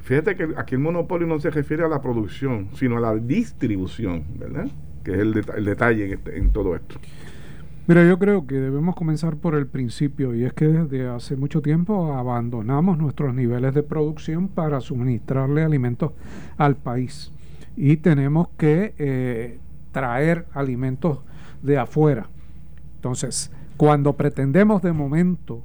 Fíjate 0.03 0.37
que 0.37 0.49
aquí 0.59 0.75
el 0.75 0.83
monopolio 0.83 1.27
no 1.27 1.41
se 1.41 1.49
refiere 1.49 1.85
a 1.85 1.89
la 1.89 2.03
producción, 2.03 2.69
sino 2.75 2.99
a 2.99 3.01
la 3.01 3.15
distribución, 3.15 4.25
¿verdad? 4.39 4.67
Que 5.03 5.13
es 5.13 5.19
el, 5.21 5.43
el 5.57 5.65
detalle 5.65 6.05
en, 6.05 6.13
este, 6.13 6.37
en 6.37 6.53
todo 6.53 6.77
esto. 6.77 7.01
Mira, 7.87 8.03
yo 8.03 8.19
creo 8.19 8.47
que 8.47 8.55
debemos 8.55 8.97
comenzar 8.97 9.37
por 9.37 9.55
el 9.55 9.67
principio 9.67 10.35
y 10.35 10.45
es 10.45 10.55
que 10.55 10.67
desde 10.67 11.07
hace 11.07 11.37
mucho 11.37 11.61
tiempo 11.61 12.15
abandonamos 12.15 12.97
nuestros 12.97 13.35
niveles 13.35 13.75
de 13.75 13.83
producción 13.83 14.49
para 14.49 14.81
suministrarle 14.81 15.63
alimentos 15.63 16.13
al 16.57 16.77
país 16.77 17.31
y 17.77 17.99
tenemos 17.99 18.49
que 18.57 18.95
eh, 18.97 19.59
traer 19.93 20.47
alimentos 20.55 21.19
de 21.63 21.77
afuera. 21.77 22.27
Entonces, 22.97 23.51
cuando 23.77 24.15
pretendemos 24.15 24.81
de 24.81 24.95
momento 24.95 25.63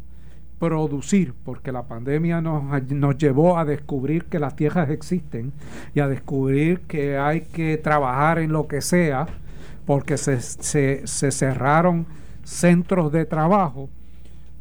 producir, 0.59 1.33
porque 1.45 1.71
la 1.71 1.83
pandemia 1.83 2.41
nos, 2.41 2.83
nos 2.91 3.17
llevó 3.17 3.57
a 3.57 3.63
descubrir 3.63 4.25
que 4.25 4.39
las 4.39 4.57
tierras 4.57 4.89
existen 4.89 5.53
y 5.95 6.01
a 6.01 6.09
descubrir 6.09 6.81
que 6.81 7.17
hay 7.17 7.41
que 7.41 7.77
trabajar 7.77 8.39
en 8.39 8.51
lo 8.51 8.67
que 8.67 8.81
sea, 8.81 9.25
porque 9.89 10.17
se, 10.17 10.39
se, 10.39 11.31
cerraron 11.31 12.05
centros 12.43 13.12
de 13.12 13.25
trabajo, 13.25 13.89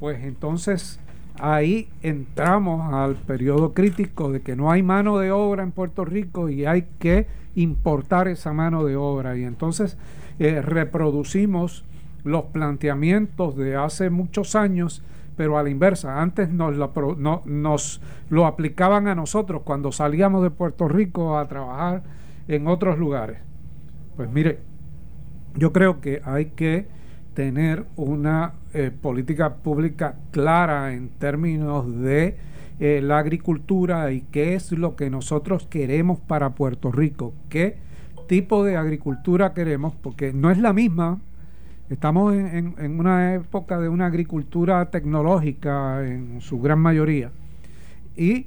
pues 0.01 0.25
entonces 0.25 1.01
ahí 1.39 1.91
entramos 2.01 2.95
al 2.95 3.17
periodo 3.17 3.75
crítico 3.75 4.33
de 4.33 4.41
que 4.41 4.57
no 4.57 4.71
hay 4.71 4.83
mano 4.83 5.19
de 5.19 5.31
obra 5.31 5.65
en 5.65 5.73
Puerto 5.73 6.07
Rico 6.07 6.49
y 6.49 6.65
hay 6.65 6.87
que 6.99 7.27
importar 7.57 8.27
esa 8.27 8.55
mano 8.55 8.87
de 8.87 8.97
obra. 8.97 9.37
Y 9.37 9.45
entonces 9.45 9.99
eh, 10.39 10.63
reproducimos 10.63 11.85
los 12.25 12.45
planteamientos 12.45 13.55
de 13.55 13.77
hace 13.77 14.09
muchos 14.09 14.55
años, 14.55 15.03
pero 15.37 15.59
a 15.59 15.63
la 15.63 15.69
inversa. 15.69 16.23
Antes 16.23 16.49
nos 16.49 18.01
lo 18.31 18.47
aplicaban 18.47 19.09
a 19.09 19.15
nosotros 19.15 19.61
cuando 19.63 19.93
salíamos 19.93 20.43
de 20.43 20.49
Puerto 20.49 20.89
Rico 20.89 21.37
a 21.37 21.47
trabajar 21.49 22.03
en 22.49 22.67
otros 22.67 22.99
lugares. 22.99 23.41
Pues 24.17 24.31
mire, 24.31 24.68
yo 25.59 25.73
creo 25.73 26.01
que 26.01 26.21
hay 26.25 26.47
que 26.47 26.87
tener 27.35 27.85
una 27.97 28.53
eh, 28.75 28.91
política 28.91 29.57
pública 29.57 30.17
clara 30.31 30.93
en 30.93 31.09
términos 31.09 32.01
de 32.01 32.37
eh, 32.81 33.01
la 33.03 33.19
agricultura 33.19 34.11
y 34.13 34.23
qué 34.23 34.55
es 34.55 34.73
lo 34.73 34.95
que 34.97 35.11
nosotros 35.11 35.67
queremos 35.69 36.19
para 36.21 36.51
Puerto 36.51 36.93
Rico, 36.93 37.33
qué 37.49 37.77
tipo 38.29 38.65
de 38.65 38.77
agricultura 38.77 39.53
queremos, 39.53 39.95
porque 40.01 40.33
no 40.33 40.51
es 40.51 40.59
la 40.59 40.73
misma. 40.73 41.19
Estamos 41.91 42.35
en, 42.35 42.75
una 43.01 43.35
época 43.35 43.81
de 43.81 43.89
una 43.89 44.07
agricultura 44.07 44.91
tecnológica 44.91 46.07
en 46.07 46.41
su 46.41 46.61
gran 46.61 46.79
mayoría. 46.79 47.31
Y 48.15 48.47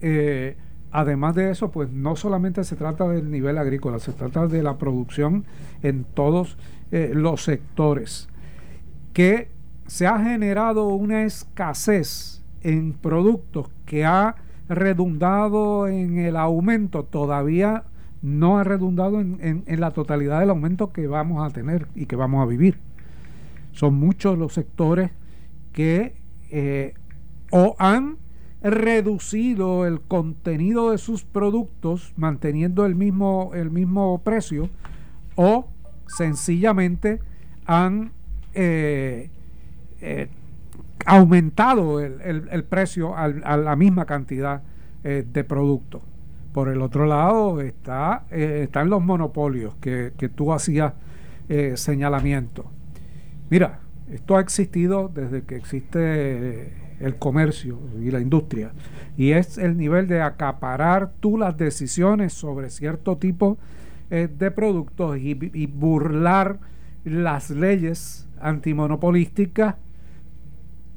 eh, 0.00 0.56
además 0.92 1.34
de 1.34 1.50
eso, 1.50 1.70
pues 1.70 1.90
no 1.90 2.16
solamente 2.16 2.64
se 2.64 2.76
trata 2.76 3.08
del 3.08 3.30
nivel 3.30 3.58
agrícola, 3.58 3.98
se 3.98 4.12
trata 4.12 4.46
de 4.46 4.62
la 4.62 4.78
producción 4.78 5.44
en 5.82 6.04
todos 6.04 6.56
los 6.90 7.44
sectores 7.44 8.28
que 9.12 9.48
se 9.86 10.06
ha 10.06 10.18
generado 10.18 10.88
una 10.88 11.24
escasez 11.24 12.42
en 12.62 12.92
productos 12.92 13.68
que 13.86 14.04
ha 14.04 14.36
redundado 14.68 15.88
en 15.88 16.18
el 16.18 16.36
aumento, 16.36 17.04
todavía 17.04 17.84
no 18.22 18.58
ha 18.58 18.64
redundado 18.64 19.20
en, 19.20 19.64
la 19.66 19.90
totalidad 19.90 20.40
del 20.40 20.50
aumento 20.50 20.92
que 20.92 21.06
vamos 21.06 21.44
a 21.44 21.52
tener 21.52 21.88
y 21.94 22.06
que 22.06 22.16
vamos 22.16 22.42
a 22.42 22.46
vivir. 22.46 22.78
Son 23.72 23.94
muchos 23.94 24.38
los 24.38 24.52
sectores 24.52 25.10
que 25.72 26.14
eh, 26.50 26.94
o 27.50 27.74
han 27.78 28.18
reducido 28.62 29.86
el 29.86 30.00
contenido 30.00 30.90
de 30.90 30.98
sus 30.98 31.24
productos 31.24 32.12
manteniendo 32.16 32.84
el 32.84 32.94
mismo, 32.94 33.52
el 33.54 33.70
mismo 33.70 34.20
precio 34.22 34.68
o 35.36 35.68
sencillamente 36.06 37.20
han 37.64 38.12
eh, 38.52 39.30
eh, 40.00 40.28
aumentado 41.06 42.00
el, 42.00 42.64
precio 42.64 43.16
a 43.16 43.28
la 43.28 43.76
misma 43.76 44.04
cantidad 44.04 44.62
eh, 45.02 45.24
de 45.26 45.44
producto. 45.44 46.02
Por 46.52 46.68
el 46.68 46.82
otro 46.82 47.06
lado 47.06 47.60
está, 47.60 48.26
están 48.30 48.90
los 48.90 49.02
monopolios 49.02 49.76
que, 49.76 50.12
que 50.18 50.28
tú 50.28 50.52
hacías 50.52 50.94
señalamiento. 51.74 52.70
Mira, 53.50 53.80
esto 54.10 54.36
ha 54.36 54.40
existido 54.40 55.10
desde 55.12 55.42
que 55.42 55.56
existe 55.56 56.79
el 57.00 57.16
comercio 57.16 57.78
y 58.00 58.10
la 58.10 58.20
industria. 58.20 58.72
Y 59.16 59.32
es 59.32 59.58
el 59.58 59.76
nivel 59.76 60.06
de 60.06 60.22
acaparar 60.22 61.12
tú 61.20 61.36
las 61.38 61.56
decisiones 61.56 62.32
sobre 62.32 62.70
cierto 62.70 63.16
tipo 63.16 63.58
de 64.10 64.50
productos 64.50 65.18
y, 65.18 65.66
burlar 65.66 66.58
las 67.04 67.50
leyes 67.50 68.28
antimonopolística 68.40 69.78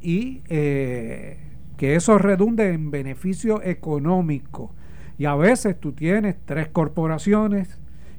y 0.01 0.41
eh, 0.49 1.37
que 1.77 1.95
eso 1.95 2.17
redunde 2.17 2.73
en 2.73 2.91
beneficio 2.91 3.63
económico. 3.63 4.71
Y 5.17 5.25
a 5.25 5.35
veces 5.35 5.79
tú 5.79 5.93
tienes 5.93 6.35
tres 6.45 6.67
corporaciones 6.67 7.77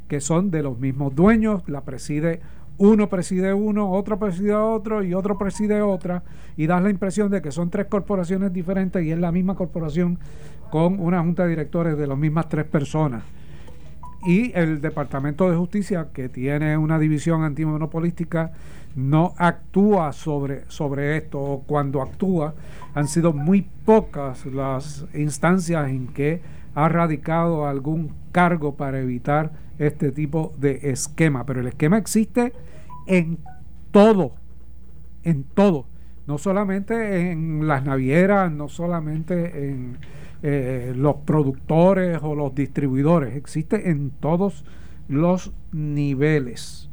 que 0.09 0.21
son 0.21 0.51
de 0.51 0.63
los 0.63 0.79
mismos 0.79 1.15
dueños, 1.15 1.63
la 1.69 1.83
preside 1.83 2.41
uno 2.79 3.09
preside 3.09 3.55
uno, 3.55 3.91
otro 3.91 4.19
preside 4.19 4.55
otro 4.55 5.03
y 5.03 5.15
otro 5.15 5.39
preside 5.39 5.81
otra, 5.83 6.23
y 6.57 6.67
das 6.67 6.83
la 6.83 6.91
impresión 6.91 7.31
de 7.31 7.41
que 7.41 7.53
son 7.53 7.71
tres 7.71 7.87
corporaciones 7.87 8.53
diferentes 8.53 9.05
y 9.05 9.13
es 9.13 9.19
la 9.19 9.33
misma 9.33 9.55
corporación 9.55 10.19
con 10.71 10.99
una 10.99 11.21
junta 11.23 11.45
de 11.45 11.51
directores 11.51 11.97
de 11.97 12.07
las 12.07 12.19
mismas 12.19 12.49
tres 12.49 12.65
personas. 12.65 13.23
Y 14.27 14.53
el 14.59 14.81
Departamento 14.81 15.51
de 15.51 15.57
Justicia, 15.57 16.09
que 16.13 16.29
tiene 16.31 16.79
una 16.79 16.99
división 16.99 17.45
antimonopolística, 17.45 18.53
no 18.97 19.35
actúa 19.37 20.13
sobre, 20.13 20.65
sobre 20.69 21.19
esto, 21.19 21.41
o 21.41 21.63
cuando 21.63 22.01
actúa, 22.01 22.55
han 22.95 23.07
sido 23.07 23.33
muy 23.33 23.67
pocas 23.85 24.47
las 24.47 25.05
instancias 25.15 25.89
en 25.91 26.09
que 26.09 26.41
ha 26.75 26.89
radicado 26.89 27.67
algún 27.67 28.13
cargo 28.33 28.77
para 28.77 28.99
evitar 28.99 29.53
este 29.79 30.13
tipo 30.13 30.53
de 30.59 30.91
esquema. 30.91 31.45
Pero 31.47 31.61
el 31.61 31.67
esquema 31.67 31.99
existe 31.99 32.53
en 33.07 33.39
todo, 33.91 34.33
en 35.23 35.45
todo, 35.45 35.87
no 36.27 36.39
solamente 36.39 37.31
en 37.31 37.67
las 37.67 37.85
navieras, 37.85 38.51
no 38.51 38.69
solamente 38.69 39.71
en 39.71 39.99
eh, 40.43 40.93
los 40.97 41.17
productores 41.17 42.19
o 42.23 42.35
los 42.35 42.55
distribuidores, 42.55 43.37
existe 43.37 43.91
en 43.91 44.11
todos 44.11 44.65
los 45.09 45.53
niveles. 45.73 46.91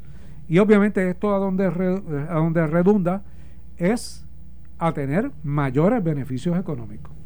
Y 0.48 0.60
obviamente 0.60 1.10
esto 1.10 1.34
a 1.34 1.38
donde, 1.38 1.66
a 1.66 2.36
donde 2.36 2.68
redunda 2.68 3.24
es 3.78 4.26
a 4.80 4.94
tener 4.94 5.32
mayores 5.44 6.04
beneficios 6.04 6.58
económicos. 6.58 7.21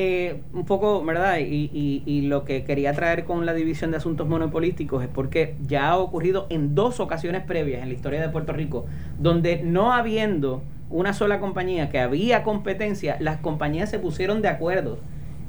Eh, 0.00 0.42
un 0.52 0.64
poco, 0.64 1.04
¿verdad? 1.04 1.38
Y, 1.40 2.04
y, 2.06 2.20
lo 2.28 2.44
que 2.44 2.62
quería 2.62 2.92
traer 2.92 3.24
con 3.24 3.44
la 3.44 3.52
división 3.52 3.90
de 3.90 3.96
asuntos 3.96 4.28
monopolísticos 4.28 5.02
es 5.02 5.08
porque 5.08 5.56
ya 5.66 5.88
ha 5.88 5.98
ocurrido 5.98 6.46
en 6.50 6.76
dos 6.76 7.00
ocasiones 7.00 7.42
previas 7.42 7.82
en 7.82 7.88
la 7.88 7.94
historia 7.94 8.20
de 8.20 8.28
Puerto 8.28 8.52
Rico, 8.52 8.86
donde 9.18 9.60
no 9.64 9.92
habiendo 9.92 10.62
una 10.88 11.14
sola 11.14 11.40
compañía 11.40 11.88
que 11.88 11.98
había 11.98 12.44
competencia, 12.44 13.16
las 13.18 13.38
compañías 13.38 13.90
se 13.90 13.98
pusieron 13.98 14.40
de 14.40 14.46
acuerdo 14.46 14.98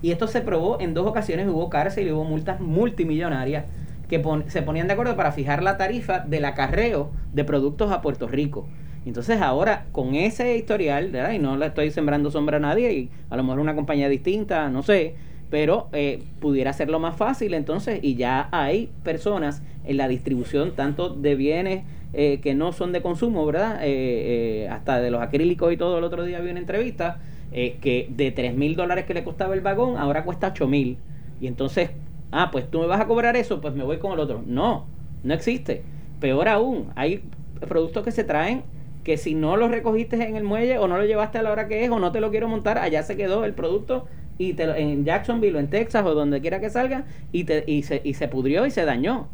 y 0.02 0.10
esto 0.10 0.26
se 0.26 0.42
probó 0.42 0.82
en 0.82 0.96
dos 0.96 1.06
ocasiones, 1.06 1.48
hubo 1.48 1.70
cárcel 1.70 2.08
y 2.08 2.12
hubo 2.12 2.24
multas 2.24 2.60
multimillonarias 2.60 3.66
que 4.08 4.20
se 4.48 4.64
ponían 4.64 4.88
de 4.88 4.94
acuerdo 4.94 5.16
para 5.16 5.32
fijar 5.32 5.62
la 5.62 5.78
tarifa 5.78 6.22
del 6.22 6.46
acarreo 6.46 7.12
de 7.34 7.44
productos 7.44 7.92
a 7.92 8.02
Puerto 8.02 8.28
Rico. 8.28 8.68
Entonces 9.10 9.42
ahora 9.42 9.88
con 9.92 10.16
ese 10.16 10.56
historial, 10.56 11.12
y 11.34 11.40
no 11.40 11.58
le 11.58 11.66
estoy 11.66 11.90
sembrando 11.92 12.30
sombra 12.32 12.58
a 12.58 12.60
nadie, 12.60 12.94
y 12.94 13.10
a 13.30 13.38
lo 13.38 13.44
mejor 13.44 13.60
una 13.60 13.76
compañía 13.76 14.08
distinta, 14.08 14.70
no 14.70 14.84
sé, 14.84 15.16
pero 15.50 15.90
eh, 15.94 16.22
pudiera 16.40 16.70
hacerlo 16.70 17.00
más 17.00 17.18
fácil 17.18 17.56
entonces, 17.56 18.00
y 18.04 18.16
ya 18.16 18.50
hay 18.52 18.92
personas 19.04 19.64
en 19.84 19.98
la 19.98 20.08
distribución 20.08 20.76
tanto 20.76 21.10
de 21.10 21.36
bienes 21.36 21.84
eh, 22.14 22.40
que 22.42 22.54
no 22.54 22.72
son 22.72 22.92
de 22.92 23.02
consumo, 23.02 23.46
¿verdad? 23.48 23.80
Eh, 23.82 24.68
hasta 24.72 25.02
de 25.02 25.10
los 25.10 25.22
acrílicos 25.22 25.74
y 25.74 25.78
todo, 25.78 25.98
el 25.98 26.04
otro 26.04 26.24
día 26.24 26.40
vi 26.40 26.52
una 26.52 26.60
entrevista 26.60 27.18
eh, 27.52 27.78
que 27.82 28.08
de 28.10 28.32
3 28.32 28.56
mil 28.56 28.76
dólares 28.76 29.06
que 29.06 29.16
le 29.16 29.24
costaba 29.24 29.56
el 29.56 29.62
vagón, 29.62 29.98
ahora 29.98 30.24
cuesta 30.24 30.50
8 30.50 30.68
mil. 30.68 30.98
Y 31.42 31.48
entonces, 31.48 31.90
ah, 32.32 32.50
pues 32.52 32.70
tú 32.70 32.80
me 32.80 32.86
vas 32.86 33.02
a 33.02 33.08
cobrar 33.08 33.36
eso, 33.36 33.60
pues 33.60 33.74
me 33.74 33.84
voy 33.84 33.98
con 33.98 34.12
el 34.12 34.20
otro. 34.20 34.44
No, 34.46 34.86
no 35.24 35.34
existe. 35.34 35.82
Peor 36.20 36.48
aún, 36.48 36.92
hay 36.96 37.24
productos 37.68 38.04
que 38.04 38.12
se 38.12 38.24
traen 38.24 38.64
que 39.04 39.18
si 39.18 39.34
no 39.34 39.58
los 39.58 39.72
recogiste 39.72 40.16
en 40.16 40.36
el 40.36 40.44
muelle 40.44 40.78
o 40.78 40.88
no 40.88 40.98
lo 40.98 41.06
llevaste 41.06 41.38
a 41.38 41.42
la 41.42 41.52
hora 41.52 41.68
que 41.68 41.84
es 41.84 41.90
o 41.90 42.00
no 42.00 42.12
te 42.12 42.20
lo 42.20 42.32
quiero 42.32 42.48
montar, 42.48 42.78
allá 42.78 43.04
se 43.04 43.16
quedó 43.16 43.46
el 43.46 43.54
producto 43.54 44.08
y 44.38 44.54
te 44.54 44.64
en 44.64 45.06
Jacksonville 45.06 45.58
o 45.58 45.60
en 45.60 45.70
Texas 45.70 46.06
o 46.06 46.14
donde 46.14 46.42
quiera 46.42 46.60
que 46.60 46.70
salga 46.70 47.06
y, 47.32 47.44
te, 47.44 47.64
y, 47.68 47.84
se, 47.84 48.02
y 48.04 48.14
se 48.14 48.28
pudrió 48.28 48.66
y 48.66 48.72
se 48.72 48.86
dañó. 48.86 49.28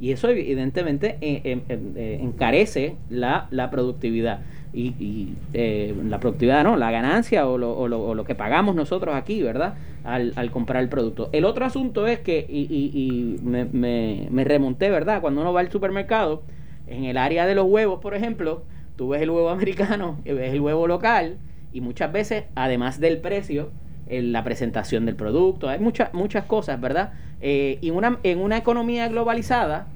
Y 0.00 0.12
eso 0.12 0.28
evidentemente 0.28 1.18
eh, 1.20 1.62
eh, 1.68 2.18
encarece 2.20 2.96
la, 3.08 3.46
la 3.50 3.70
productividad 3.70 4.40
y, 4.74 5.34
eh, 5.52 5.94
la 6.08 6.18
productividad, 6.18 6.64
¿no? 6.64 6.76
La 6.76 6.90
ganancia 6.90 7.46
o 7.46 7.58
lo, 7.58 7.86
lo, 7.86 8.14
lo, 8.14 8.24
que 8.24 8.34
pagamos 8.34 8.74
nosotros 8.74 9.14
aquí, 9.14 9.40
¿verdad? 9.40 9.74
Al, 10.02 10.32
al, 10.36 10.50
comprar 10.50 10.82
el 10.82 10.88
producto. 10.88 11.30
El 11.32 11.44
otro 11.44 11.64
asunto 11.64 12.06
es 12.06 12.18
que, 12.18 12.44
y, 12.48 12.66
y 12.68 13.38
me, 13.44 13.64
me, 13.66 14.26
me, 14.30 14.44
remonté, 14.44 14.90
¿verdad? 14.90 15.20
Cuando 15.20 15.40
uno 15.42 15.52
va 15.52 15.60
al 15.60 15.70
supermercado, 15.70 16.42
en 16.86 17.04
el 17.04 17.16
área 17.16 17.46
de 17.46 17.54
los 17.54 17.66
huevos, 17.66 18.00
por 18.00 18.14
ejemplo, 18.14 18.64
tú 18.96 19.08
ves 19.08 19.22
el 19.22 19.30
huevo 19.30 19.48
americano, 19.50 20.20
y 20.24 20.32
ves 20.32 20.52
el 20.52 20.60
huevo 20.60 20.86
local, 20.86 21.38
y 21.72 21.80
muchas 21.80 22.12
veces, 22.12 22.44
además 22.54 23.00
del 23.00 23.18
precio, 23.18 23.70
en 24.06 24.32
la 24.32 24.44
presentación 24.44 25.06
del 25.06 25.16
producto, 25.16 25.68
hay 25.68 25.80
muchas, 25.80 26.12
muchas 26.12 26.44
cosas, 26.44 26.80
¿verdad? 26.80 27.14
Eh, 27.40 27.78
y 27.80 27.90
una, 27.90 28.18
en 28.22 28.38
una 28.38 28.56
economía 28.56 29.08
globalizada, 29.08 29.86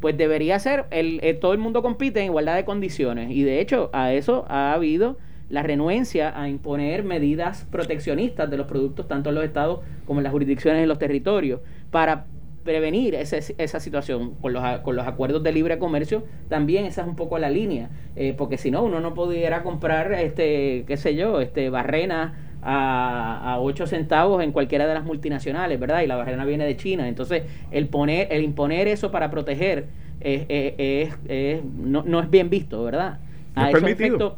pues 0.00 0.16
debería 0.18 0.58
ser, 0.58 0.86
el, 0.90 1.20
todo 1.40 1.52
el 1.52 1.58
mundo 1.58 1.80
compite 1.80 2.20
en 2.20 2.26
igualdad 2.26 2.56
de 2.56 2.64
condiciones. 2.64 3.30
Y 3.30 3.44
de 3.44 3.60
hecho, 3.60 3.88
a 3.92 4.12
eso 4.12 4.44
ha 4.48 4.72
habido 4.72 5.16
la 5.48 5.62
renuencia 5.62 6.38
a 6.40 6.48
imponer 6.48 7.04
medidas 7.04 7.66
proteccionistas 7.70 8.50
de 8.50 8.56
los 8.56 8.66
productos 8.66 9.06
tanto 9.06 9.28
en 9.28 9.36
los 9.36 9.44
estados 9.44 9.80
como 10.06 10.18
en 10.18 10.24
las 10.24 10.32
jurisdicciones 10.32 10.82
en 10.82 10.88
los 10.88 10.98
territorios 10.98 11.60
para 11.90 12.24
prevenir 12.64 13.14
esa 13.14 13.80
situación. 13.80 14.34
Con 14.40 14.52
los, 14.52 14.62
con 14.80 14.96
los 14.96 15.06
acuerdos 15.06 15.42
de 15.42 15.52
libre 15.52 15.78
comercio 15.78 16.24
también 16.48 16.84
esa 16.84 17.02
es 17.02 17.08
un 17.08 17.16
poco 17.16 17.38
la 17.38 17.50
línea. 17.50 17.90
Eh, 18.16 18.34
porque 18.36 18.58
si 18.58 18.70
no 18.70 18.82
uno 18.82 19.00
no 19.00 19.14
pudiera 19.14 19.62
comprar 19.62 20.12
este 20.12 20.84
qué 20.86 20.96
sé 20.96 21.14
yo 21.14 21.40
este 21.40 21.70
barrena 21.70 22.34
a, 22.62 23.54
a 23.54 23.60
8 23.60 23.86
centavos 23.86 24.42
en 24.42 24.52
cualquiera 24.52 24.86
de 24.86 24.94
las 24.94 25.04
multinacionales 25.04 25.80
verdad 25.80 26.02
y 26.02 26.06
la 26.06 26.16
barrena 26.16 26.44
viene 26.44 26.64
de 26.64 26.76
China. 26.76 27.08
Entonces 27.08 27.44
el 27.70 27.88
poner 27.88 28.28
el 28.30 28.42
imponer 28.42 28.88
eso 28.88 29.10
para 29.10 29.30
proteger 29.30 29.86
es, 30.20 30.46
es, 30.48 31.64
no, 31.64 32.04
no, 32.04 32.20
es 32.20 32.30
bien 32.30 32.48
visto 32.48 32.84
verdad 32.84 33.18
a 33.54 33.70
esos 33.70 33.82
efectos 33.84 34.34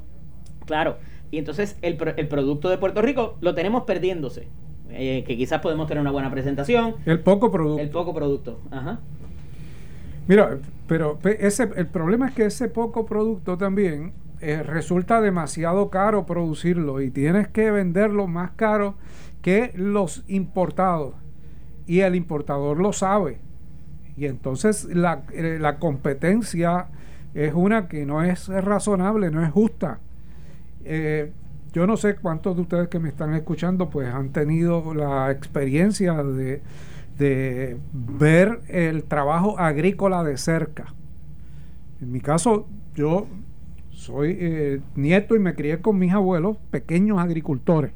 claro. 0.67 0.97
Y 1.31 1.39
entonces 1.39 1.77
el, 1.83 1.99
el 2.17 2.29
producto 2.29 2.69
de 2.71 2.79
Puerto 2.79 3.03
Rico 3.03 3.37
lo 3.41 3.55
tenemos 3.55 3.83
perdiéndose 3.85 4.47
eh, 4.95 5.25
que 5.27 5.37
quizás 5.37 5.61
podemos 5.61 5.87
tener 5.87 6.01
una 6.01 6.11
buena 6.11 6.31
presentación. 6.31 6.97
El 7.07 7.21
poco 7.21 7.51
producto. 7.51 7.83
El 7.83 7.91
poco 7.91 8.15
producto, 8.15 8.61
ajá. 8.71 9.01
Mira, 10.27 10.59
pero 10.87 11.19
ese, 11.39 11.69
el 11.77 11.87
problema 11.87 12.29
es 12.29 12.35
que 12.35 12.47
ese 12.47 12.69
poco 12.69 13.05
producto 13.05 13.59
también 13.59 14.13
eh, 14.41 14.63
resulta 14.63 15.21
demasiado 15.21 15.91
caro 15.91 16.27
producirlo 16.27 17.01
y 17.01 17.11
tienes 17.11 17.49
que 17.49 17.71
venderlo 17.71 18.27
más 18.27 18.53
caro 18.53 18.95
que 19.43 19.73
los 19.75 20.25
importados. 20.29 21.15
Y 21.87 22.01
el 22.01 22.15
importador 22.15 22.79
lo 22.79 22.93
sabe. 22.93 23.39
Y 24.17 24.27
entonces 24.27 24.85
la, 24.85 25.25
eh, 25.33 25.59
la 25.61 25.79
competencia 25.79 26.87
es 27.35 27.53
una 27.53 27.89
que 27.89 28.07
no 28.07 28.23
es 28.23 28.49
razonable, 28.49 29.31
no 29.31 29.43
es 29.43 29.51
justa. 29.51 29.99
Eh, 30.85 31.33
yo 31.75 31.89
no 31.89 31.97
sé 31.97 32.15
cuántos 32.15 32.55
de 32.55 32.63
ustedes 32.63 32.89
que 32.89 33.01
me 33.01 33.09
están 33.09 33.35
escuchando 33.35 33.91
pues 33.91 34.09
han 34.09 34.31
tenido 34.31 34.95
la 34.95 35.33
experiencia 35.33 36.23
de, 36.23 36.63
ver 37.93 38.61
el 38.69 39.03
trabajo 39.05 39.59
agrícola 39.59 40.23
de 40.23 40.37
cerca. 40.39 40.95
En 42.01 42.13
mi 42.13 42.21
caso, 42.21 42.69
yo 42.95 43.27
soy 43.91 44.37
eh, 44.39 44.81
nieto 44.95 45.35
y 45.35 45.41
me 45.41 45.55
crié 45.55 45.81
con 45.81 45.99
mis 45.99 46.13
abuelos, 46.13 46.59
pequeños 46.71 47.19
agricultores. 47.19 47.93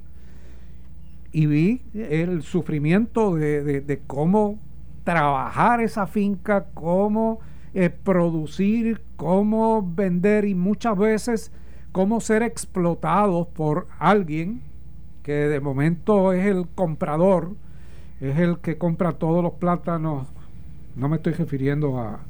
Y 1.30 1.46
vi 1.46 1.82
el 1.94 2.42
sufrimiento 2.42 3.36
de, 3.36 4.02
cómo 4.08 4.58
trabajar 5.04 5.80
esa 5.80 6.08
finca, 6.08 6.66
cómo 6.74 7.38
eh, 7.74 7.90
producir, 7.90 9.02
cómo 9.16 9.88
vender 9.94 10.46
y 10.46 10.56
muchas 10.56 10.98
veces 10.98 11.52
cómo 11.92 12.20
ser 12.20 12.42
explotados 12.42 13.46
por 13.48 13.86
alguien 13.98 14.62
que 15.22 15.32
de 15.32 15.60
momento 15.60 16.32
es 16.32 16.46
el 16.46 16.66
comprador, 16.74 17.54
es 18.20 18.38
el 18.38 18.58
que 18.58 18.78
compra 18.78 19.12
todos 19.12 19.42
los 19.42 19.54
plátanos. 19.54 20.26
No 20.96 21.08
me 21.08 21.16
estoy 21.16 21.34
refiriendo 21.34 21.98
a, 21.98 22.20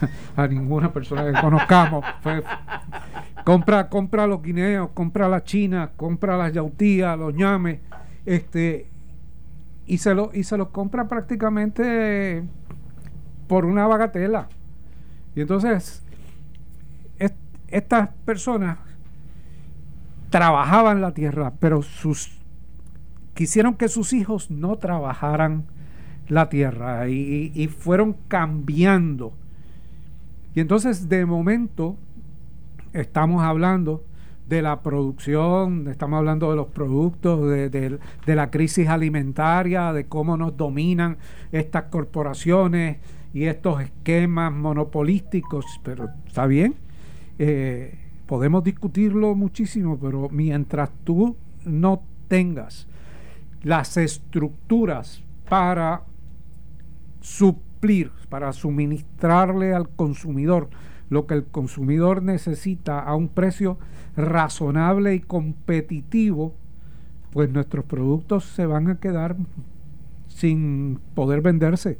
a 0.36 0.46
ninguna 0.48 0.92
persona 0.92 1.24
que 1.24 1.40
conozcamos. 1.40 2.04
compra, 3.44 3.88
compra 3.88 4.26
los 4.26 4.42
guineos, 4.42 4.90
compra 4.94 5.28
la 5.28 5.44
china, 5.44 5.90
compra 5.96 6.36
las 6.36 6.52
yautías, 6.52 7.18
los 7.18 7.34
ñames, 7.34 7.80
este, 8.24 8.88
y 9.86 9.98
se 9.98 10.14
lo, 10.14 10.30
y 10.32 10.42
se 10.42 10.56
los 10.56 10.68
compra 10.68 11.08
prácticamente 11.08 12.42
por 13.46 13.64
una 13.64 13.86
bagatela. 13.86 14.48
Y 15.34 15.42
entonces, 15.42 16.02
estas 17.68 18.08
personas 18.24 18.78
trabajaban 20.30 21.00
la 21.00 21.12
tierra, 21.12 21.52
pero 21.58 21.82
sus 21.82 22.36
quisieron 23.34 23.74
que 23.74 23.88
sus 23.88 24.12
hijos 24.12 24.50
no 24.50 24.76
trabajaran 24.76 25.64
la 26.28 26.48
tierra 26.48 27.08
y, 27.08 27.68
fueron 27.68 28.16
cambiando. 28.28 29.32
Y 30.54 30.60
entonces 30.60 31.08
de 31.08 31.24
momento 31.26 31.96
estamos 32.92 33.42
hablando 33.44 34.02
de 34.48 34.62
la 34.62 34.80
producción, 34.80 35.86
estamos 35.88 36.18
hablando 36.18 36.50
de 36.50 36.56
los 36.56 36.68
productos, 36.68 37.48
de, 37.48 37.98
la 38.26 38.50
crisis 38.50 38.88
alimentaria, 38.88 39.92
de 39.92 40.06
cómo 40.06 40.36
nos 40.36 40.56
dominan 40.56 41.18
estas 41.52 41.84
corporaciones 41.84 42.98
y 43.34 43.44
estos 43.44 43.82
esquemas 43.82 44.52
monopolísticos, 44.52 45.66
pero 45.82 46.08
está 46.26 46.46
bien. 46.46 46.74
Eh, 47.38 48.05
podemos 48.26 48.64
discutirlo 48.64 49.34
muchísimo, 49.34 49.98
pero 49.98 50.28
mientras 50.30 50.90
tú 51.04 51.36
no 51.64 52.02
tengas 52.28 52.86
las 53.62 53.96
estructuras 53.96 55.22
para 55.48 56.02
suplir, 57.20 58.10
para 58.28 58.52
suministrarle 58.52 59.74
al 59.74 59.88
consumidor 59.88 60.68
lo 61.08 61.26
que 61.26 61.34
el 61.34 61.44
consumidor 61.44 62.22
necesita 62.22 63.00
a 63.00 63.14
un 63.14 63.28
precio 63.28 63.78
razonable 64.16 65.14
y 65.14 65.20
competitivo, 65.20 66.54
pues 67.32 67.50
nuestros 67.50 67.84
productos 67.84 68.44
se 68.44 68.66
van 68.66 68.88
a 68.88 68.96
quedar 68.96 69.36
sin 70.28 70.98
poder 71.14 71.42
venderse. 71.42 71.98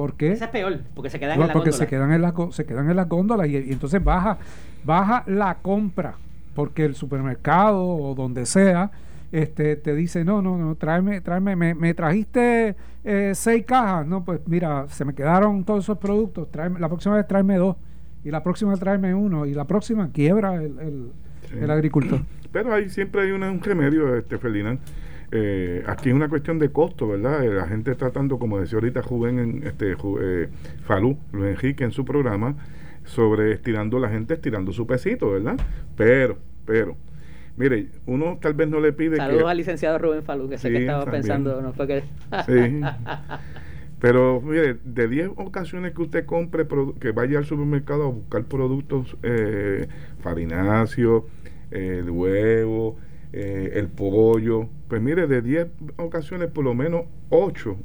¿Por 0.00 0.14
qué? 0.14 0.32
es 0.32 0.48
peor, 0.48 0.80
porque 0.94 1.10
se 1.10 1.20
quedan 1.20 1.38
en 1.38 1.46
la 1.46 1.52
porque 1.52 1.72
se 1.72 1.86
quedan 1.86 2.10
en 2.12 2.22
la, 2.22 2.32
se 2.52 2.64
quedan 2.64 2.88
en 2.88 2.96
las 2.96 3.06
góndolas 3.06 3.48
y, 3.48 3.56
y 3.56 3.72
entonces 3.72 4.02
baja 4.02 4.38
baja 4.82 5.24
la 5.26 5.58
compra, 5.60 6.14
porque 6.54 6.86
el 6.86 6.94
supermercado 6.94 7.86
o 7.86 8.14
donde 8.14 8.46
sea, 8.46 8.90
este, 9.30 9.76
te 9.76 9.94
dice, 9.94 10.24
no, 10.24 10.40
no, 10.40 10.56
no, 10.56 10.74
tráeme, 10.74 11.20
tráeme, 11.20 11.54
me, 11.74 11.94
trajiste 11.94 12.76
eh, 13.04 13.32
seis 13.34 13.64
cajas, 13.66 14.06
no, 14.06 14.24
pues 14.24 14.40
mira, 14.46 14.86
se 14.88 15.04
me 15.04 15.14
quedaron 15.14 15.64
todos 15.64 15.84
esos 15.84 15.98
productos, 15.98 16.50
tráeme, 16.50 16.80
la 16.80 16.88
próxima 16.88 17.16
vez 17.16 17.26
tráeme 17.28 17.56
dos, 17.56 17.76
y 18.24 18.30
la 18.30 18.42
próxima 18.42 18.74
tráeme 18.76 19.14
uno, 19.14 19.44
y 19.44 19.52
la 19.52 19.66
próxima 19.66 20.10
quiebra 20.10 20.54
el, 20.54 21.12
el, 21.52 21.70
agricultor. 21.70 22.20
Pero 22.50 22.72
ahí 22.72 22.88
siempre 22.88 23.22
hay 23.22 23.32
un 23.32 23.60
remedio, 23.60 24.16
este 24.16 24.38
Ferdinand. 24.38 24.80
Eh, 25.32 25.84
aquí 25.86 26.08
es 26.08 26.14
una 26.14 26.28
cuestión 26.28 26.58
de 26.58 26.70
costo, 26.70 27.06
¿verdad? 27.08 27.44
Eh, 27.44 27.50
la 27.50 27.66
gente 27.66 27.94
tratando, 27.94 28.38
como 28.38 28.58
decía 28.58 28.78
ahorita 28.78 29.02
Juven, 29.02 29.38
en, 29.38 29.66
este, 29.66 29.92
eh, 29.92 30.48
Falú, 30.82 31.18
Luis 31.32 31.50
Enrique 31.50 31.84
en 31.84 31.92
su 31.92 32.04
programa, 32.04 32.56
sobre 33.04 33.52
estirando 33.52 33.98
la 33.98 34.08
gente, 34.08 34.34
estirando 34.34 34.72
su 34.72 34.86
pesito, 34.86 35.30
¿verdad? 35.30 35.56
Pero, 35.96 36.36
pero, 36.64 36.96
mire, 37.56 37.88
uno 38.06 38.38
tal 38.40 38.54
vez 38.54 38.68
no 38.68 38.80
le 38.80 38.92
pide 38.92 39.16
Saludos 39.16 39.48
al 39.48 39.56
licenciado 39.56 39.98
Rubén 39.98 40.22
Falú, 40.24 40.48
que 40.48 40.58
sé 40.58 40.70
que 40.70 40.78
estaba 40.78 41.08
pensando, 41.08 41.62
no 41.62 41.72
fue 41.72 41.86
que... 41.86 42.02
sí. 42.46 42.80
Pero 44.00 44.40
mire, 44.40 44.78
de 44.82 45.08
10 45.08 45.32
ocasiones 45.36 45.92
que 45.92 46.00
usted 46.02 46.24
compre, 46.24 46.66
que 46.98 47.12
vaya 47.12 47.38
al 47.38 47.44
supermercado 47.44 48.04
a 48.04 48.10
buscar 48.10 48.44
productos 48.44 49.14
eh, 49.22 49.88
farináceos, 50.20 51.24
el 51.70 52.10
huevo, 52.10 52.96
eh, 53.32 53.72
el 53.74 53.88
pollo, 53.88 54.68
pues 54.88 55.00
mire, 55.00 55.26
de 55.26 55.42
10 55.42 55.68
ocasiones 55.96 56.50
por 56.50 56.64
lo 56.64 56.74
menos 56.74 57.04
8 57.30 57.76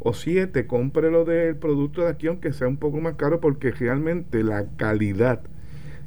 o 0.00 0.12
siete, 0.12 0.66
cómprelo 0.66 1.24
del 1.24 1.56
producto 1.56 2.02
de 2.02 2.08
aquí, 2.10 2.28
aunque 2.28 2.52
sea 2.52 2.68
un 2.68 2.76
poco 2.76 3.00
más 3.00 3.14
caro, 3.14 3.40
porque 3.40 3.72
realmente 3.72 4.44
la 4.44 4.66
calidad 4.76 5.40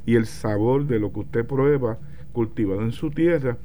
y 0.05 0.15
el 0.15 0.25
sabor 0.25 0.88
de 0.88 0.99
lo 0.99 1.12
que 1.12 1.19
usted 1.19 1.45
prueba 1.45 1.99
cultivado 2.31 2.81
en 2.81 2.93
su 2.93 3.12
tierra 3.12 3.57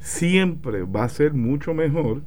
siempre 0.00 0.82
va 0.82 1.04
a 1.04 1.08
ser 1.08 1.32
mucho 1.34 1.74
mejor 1.74 2.22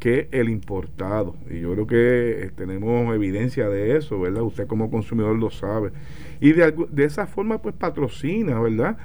que 0.00 0.28
el 0.32 0.48
importado. 0.48 1.36
Y 1.50 1.60
yo 1.60 1.72
creo 1.72 1.86
que 1.86 2.44
eh, 2.44 2.50
tenemos 2.54 3.14
evidencia 3.14 3.68
de 3.68 3.96
eso, 3.96 4.20
¿verdad? 4.20 4.42
Usted 4.42 4.66
como 4.66 4.90
consumidor 4.90 5.36
lo 5.38 5.50
sabe. 5.50 5.92
Y 6.40 6.52
de, 6.52 6.74
de 6.90 7.04
esa 7.04 7.26
forma, 7.26 7.62
pues 7.62 7.74
patrocina, 7.74 8.60
¿verdad? 8.60 8.98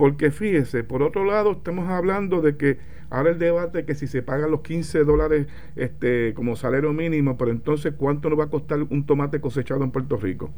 Porque 0.00 0.30
fíjese, 0.30 0.82
por 0.82 1.02
otro 1.02 1.26
lado, 1.26 1.52
estamos 1.52 1.86
hablando 1.90 2.40
de 2.40 2.56
que 2.56 2.78
Ahora 3.10 3.30
el 3.30 3.38
debate 3.38 3.84
que 3.84 3.96
si 3.96 4.06
se 4.06 4.22
pagan 4.22 4.52
los 4.52 4.60
15 4.60 5.02
dólares 5.04 5.48
este, 5.74 6.32
como 6.32 6.54
salario 6.54 6.92
mínimo, 6.92 7.36
pero 7.36 7.50
entonces 7.50 7.92
cuánto 7.96 8.30
nos 8.30 8.38
va 8.38 8.44
a 8.44 8.50
costar 8.50 8.80
un 8.88 9.04
tomate 9.04 9.40
cosechado 9.40 9.82
en 9.82 9.90
Puerto 9.90 10.16
Rico. 10.16 10.52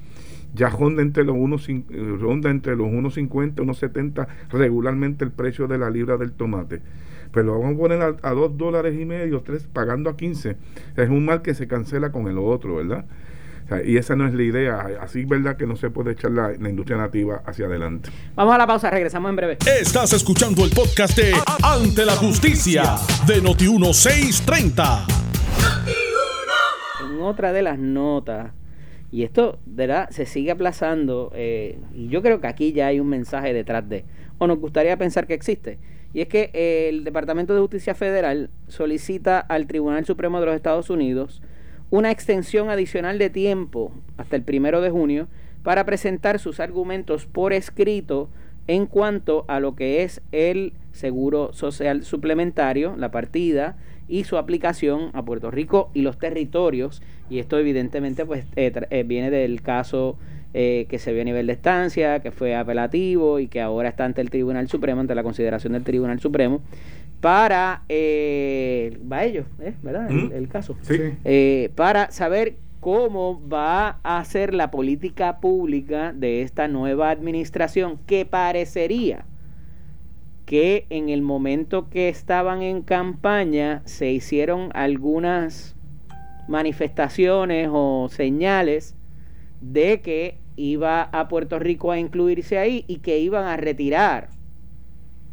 Ya 0.54 0.68
ronda 0.68 1.00
entre 1.00 1.24
los 1.24 1.34
unos, 1.34 1.66
ronda 2.20 2.50
entre 2.50 2.76
los 2.76 2.88
1.50 2.88 3.54
1.70 3.54 4.28
regularmente 4.50 5.24
el 5.24 5.32
precio 5.32 5.66
de 5.66 5.78
la 5.78 5.88
libra 5.88 6.18
del 6.18 6.32
tomate. 6.32 6.82
Pero 7.32 7.46
lo 7.46 7.58
vamos 7.58 7.74
a 7.74 7.78
poner 7.78 8.02
a, 8.02 8.16
a 8.20 8.34
2 8.34 8.58
dólares 8.58 8.94
y 9.00 9.06
medio, 9.06 9.40
3, 9.40 9.68
pagando 9.72 10.10
a 10.10 10.16
15. 10.18 10.56
Es 10.96 11.08
un 11.08 11.24
mal 11.24 11.40
que 11.40 11.54
se 11.54 11.66
cancela 11.66 12.12
con 12.12 12.28
el 12.28 12.36
otro, 12.36 12.76
¿verdad? 12.76 13.06
Y 13.84 13.96
esa 13.96 14.16
no 14.16 14.26
es 14.26 14.34
la 14.34 14.42
idea. 14.42 14.86
Así 15.00 15.24
verdad 15.24 15.56
que 15.56 15.66
no 15.66 15.76
se 15.76 15.90
puede 15.90 16.12
echar 16.12 16.32
la, 16.32 16.52
industria 16.52 16.96
nativa 16.96 17.42
hacia 17.46 17.66
adelante. 17.66 18.10
Vamos 18.34 18.54
a 18.54 18.58
la 18.58 18.66
pausa, 18.66 18.90
regresamos 18.90 19.30
en 19.30 19.36
breve. 19.36 19.58
Estás 19.80 20.12
escuchando 20.12 20.64
el 20.64 20.70
podcast 20.70 21.16
de 21.16 21.32
Ante 21.62 22.04
la 22.04 22.16
Justicia 22.16 22.96
de 23.26 23.42
Noti1630. 23.42 25.06
En 27.04 27.20
otra 27.20 27.52
de 27.52 27.62
las 27.62 27.78
notas, 27.78 28.52
y 29.10 29.24
esto, 29.24 29.58
¿verdad? 29.66 30.10
Se 30.10 30.26
sigue 30.26 30.50
aplazando, 30.50 31.30
eh, 31.34 31.78
y 31.94 32.08
yo 32.08 32.22
creo 32.22 32.40
que 32.40 32.46
aquí 32.46 32.72
ya 32.72 32.88
hay 32.88 33.00
un 33.00 33.08
mensaje 33.08 33.52
detrás 33.52 33.88
de, 33.88 34.04
o 34.38 34.46
nos 34.46 34.58
gustaría 34.58 34.96
pensar 34.96 35.26
que 35.26 35.34
existe 35.34 35.78
Y 36.14 36.22
es 36.22 36.28
que 36.28 36.50
el 36.88 37.04
Departamento 37.04 37.54
de 37.54 37.60
Justicia 37.60 37.94
Federal 37.94 38.50
solicita 38.68 39.38
al 39.38 39.66
Tribunal 39.66 40.04
Supremo 40.04 40.40
de 40.40 40.46
los 40.46 40.56
Estados 40.56 40.90
Unidos 40.90 41.42
una 41.92 42.10
extensión 42.10 42.70
adicional 42.70 43.18
de 43.18 43.28
tiempo 43.28 43.92
hasta 44.16 44.34
el 44.34 44.42
primero 44.42 44.80
de 44.80 44.88
junio 44.88 45.28
para 45.62 45.84
presentar 45.84 46.38
sus 46.38 46.58
argumentos 46.58 47.26
por 47.26 47.52
escrito 47.52 48.30
en 48.66 48.86
cuanto 48.86 49.44
a 49.46 49.60
lo 49.60 49.76
que 49.76 50.02
es 50.02 50.22
el 50.32 50.72
seguro 50.92 51.52
social 51.52 52.02
suplementario, 52.02 52.96
la 52.96 53.10
partida 53.10 53.76
y 54.08 54.24
su 54.24 54.38
aplicación 54.38 55.10
a 55.12 55.22
Puerto 55.22 55.50
Rico 55.50 55.90
y 55.92 56.00
los 56.00 56.18
territorios. 56.18 57.02
Y 57.28 57.40
esto 57.40 57.58
evidentemente 57.58 58.24
pues 58.24 58.46
eh, 58.56 58.72
eh, 58.88 59.02
viene 59.02 59.30
del 59.30 59.60
caso 59.60 60.16
eh, 60.54 60.86
que 60.88 60.98
se 60.98 61.12
vio 61.12 61.20
a 61.20 61.24
nivel 61.26 61.46
de 61.46 61.52
estancia, 61.52 62.20
que 62.20 62.30
fue 62.30 62.54
apelativo 62.54 63.38
y 63.38 63.48
que 63.48 63.60
ahora 63.60 63.90
está 63.90 64.06
ante 64.06 64.22
el 64.22 64.30
Tribunal 64.30 64.66
Supremo, 64.66 65.02
ante 65.02 65.14
la 65.14 65.22
consideración 65.22 65.74
del 65.74 65.84
Tribunal 65.84 66.20
Supremo, 66.20 66.62
para, 67.22 67.84
eh, 67.88 68.98
va 69.10 69.22
ello, 69.22 69.44
¿verdad? 69.80 70.10
El, 70.10 70.48
caso. 70.48 70.76
para 71.76 72.10
saber 72.10 72.56
cómo 72.80 73.40
va 73.48 74.00
a 74.02 74.24
ser 74.24 74.52
la 74.52 74.72
política 74.72 75.38
pública 75.38 76.12
de 76.12 76.42
esta 76.42 76.66
nueva 76.66 77.10
administración 77.10 78.00
que 78.08 78.26
parecería 78.26 79.24
que 80.46 80.86
en 80.90 81.10
el 81.10 81.22
momento 81.22 81.88
que 81.90 82.08
estaban 82.08 82.60
en 82.62 82.82
campaña 82.82 83.82
se 83.84 84.10
hicieron 84.10 84.70
algunas 84.74 85.76
manifestaciones 86.48 87.68
o 87.70 88.08
señales 88.10 88.96
de 89.60 90.00
que 90.00 90.38
iba 90.56 91.02
a 91.02 91.28
Puerto 91.28 91.60
Rico 91.60 91.92
a 91.92 92.00
incluirse 92.00 92.58
ahí 92.58 92.84
y 92.88 92.96
que 92.96 93.20
iban 93.20 93.46
a 93.46 93.56
retirar 93.56 94.30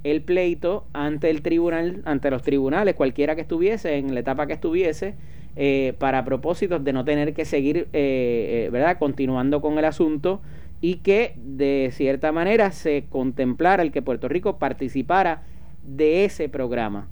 el 0.03 0.21
pleito 0.21 0.85
ante 0.93 1.29
el 1.29 1.41
tribunal, 1.41 2.01
ante 2.05 2.31
los 2.31 2.41
tribunales, 2.41 2.95
cualquiera 2.95 3.35
que 3.35 3.41
estuviese, 3.41 3.97
en 3.97 4.13
la 4.13 4.21
etapa 4.21 4.47
que 4.47 4.53
estuviese, 4.53 5.15
eh, 5.55 5.93
para 5.99 6.23
propósitos 6.23 6.83
de 6.83 6.93
no 6.93 7.03
tener 7.03 7.33
que 7.33 7.43
seguir, 7.43 7.89
eh, 7.91 8.65
eh, 8.65 8.69
¿verdad?, 8.71 8.97
continuando 8.97 9.61
con 9.61 9.77
el 9.77 9.85
asunto 9.85 10.41
y 10.79 10.95
que 10.97 11.33
de 11.35 11.89
cierta 11.91 12.31
manera 12.31 12.71
se 12.71 13.05
contemplara 13.09 13.83
el 13.83 13.91
que 13.91 14.01
Puerto 14.01 14.29
Rico 14.29 14.57
participara 14.57 15.43
de 15.83 16.23
ese 16.23 16.47
programa. 16.47 17.07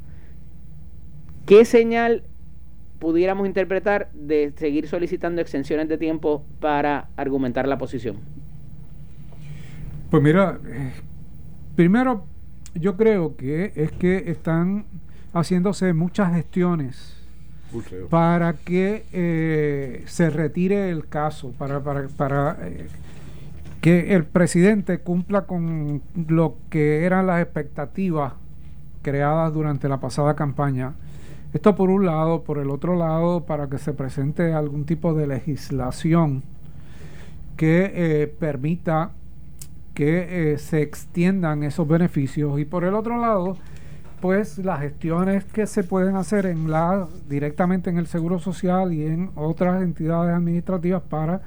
¿Qué 1.46 1.66
señal 1.66 2.24
pudiéramos 3.00 3.48
interpretar 3.48 4.10
de 4.14 4.54
seguir 4.56 4.88
solicitando 4.88 5.42
extensiones 5.42 5.90
de 5.90 5.98
tiempo 5.98 6.46
para 6.62 7.10
argumentar 7.18 7.68
la 7.68 7.78
posición? 7.78 8.18
Pues 10.10 10.24
mira, 10.24 10.60
primero 11.76 12.26
yo 12.80 12.98
creo 12.98 13.36
que 13.36 13.72
es 13.76 13.92
que 13.92 14.30
están 14.32 14.86
haciéndose 15.34 15.94
muchas 15.94 16.34
gestiones 16.34 17.18
para 18.10 18.54
que 18.54 19.06
eh, 19.12 20.04
se 20.08 20.30
retire 20.30 20.90
el 20.90 21.08
caso, 21.08 21.52
para, 21.58 21.82
para, 21.82 22.08
para 22.08 22.58
eh, 22.62 22.88
que 23.82 24.16
el 24.16 24.24
presidente 24.24 25.00
cumpla 25.00 25.44
con 25.44 26.02
lo 26.28 26.56
que 26.70 27.06
eran 27.06 27.28
las 27.28 27.42
expectativas 27.42 28.34
creadas 29.02 29.54
durante 29.54 29.90
la 29.90 30.00
pasada 30.00 30.36
campaña. 30.36 30.94
Esto 31.54 31.76
por 31.76 31.90
un 31.90 32.06
lado, 32.06 32.44
por 32.44 32.58
el 32.58 32.70
otro 32.70 32.96
lado, 32.96 33.46
para 33.46 33.68
que 33.68 33.78
se 33.78 33.94
presente 33.94 34.54
algún 34.54 34.86
tipo 34.86 35.14
de 35.14 35.28
legislación 35.28 36.44
que 37.56 37.92
eh, 37.94 38.28
permita 38.28 39.12
que 39.98 40.52
eh, 40.52 40.60
se 40.60 40.84
extiendan 40.84 41.64
esos 41.64 41.88
beneficios. 41.88 42.60
Y 42.60 42.66
por 42.66 42.84
el 42.84 42.94
otro 42.94 43.20
lado, 43.20 43.58
pues 44.22 44.60
las 44.60 44.82
gestiones 44.82 45.44
que 45.46 45.66
se 45.66 45.84
pueden 45.84 46.16
hacer 46.18 46.46
en 46.46 46.70
la 46.70 47.08
directamente 47.28 47.90
en 47.90 47.98
el 47.98 48.06
Seguro 48.06 48.38
Social 48.38 48.94
y 48.94 49.08
en 49.08 49.32
otras 49.34 49.82
entidades 49.82 50.36
administrativas 50.36 51.02
para 51.02 51.42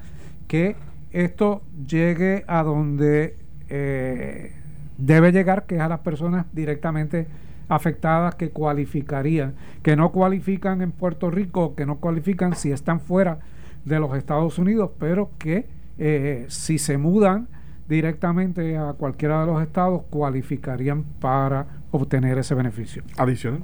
que 0.49 0.75
esto 1.13 1.61
llegue 1.87 2.43
a 2.45 2.61
donde 2.63 3.37
eh, 3.69 4.51
debe 4.97 5.31
llegar, 5.31 5.65
que 5.65 5.75
es 5.75 5.81
a 5.81 5.87
las 5.87 6.01
personas 6.01 6.45
directamente 6.51 7.27
afectadas 7.69 8.35
que 8.35 8.49
cualificarían, 8.49 9.53
que 9.81 9.95
no 9.95 10.11
cualifican 10.11 10.81
en 10.81 10.91
Puerto 10.91 11.31
Rico, 11.31 11.73
que 11.73 11.85
no 11.85 11.99
cualifican 11.99 12.53
si 12.53 12.73
están 12.73 12.99
fuera 12.99 13.39
de 13.85 13.97
los 13.97 14.13
Estados 14.17 14.59
Unidos, 14.59 14.91
pero 14.99 15.29
que 15.39 15.69
eh, 15.97 16.47
si 16.49 16.79
se 16.79 16.97
mudan 16.97 17.47
directamente 17.91 18.77
a 18.77 18.93
cualquiera 18.93 19.41
de 19.41 19.47
los 19.47 19.61
estados, 19.61 20.03
cualificarían 20.09 21.03
para 21.19 21.67
obtener 21.91 22.37
ese 22.37 22.55
beneficio. 22.55 23.03
Adicional. 23.17 23.63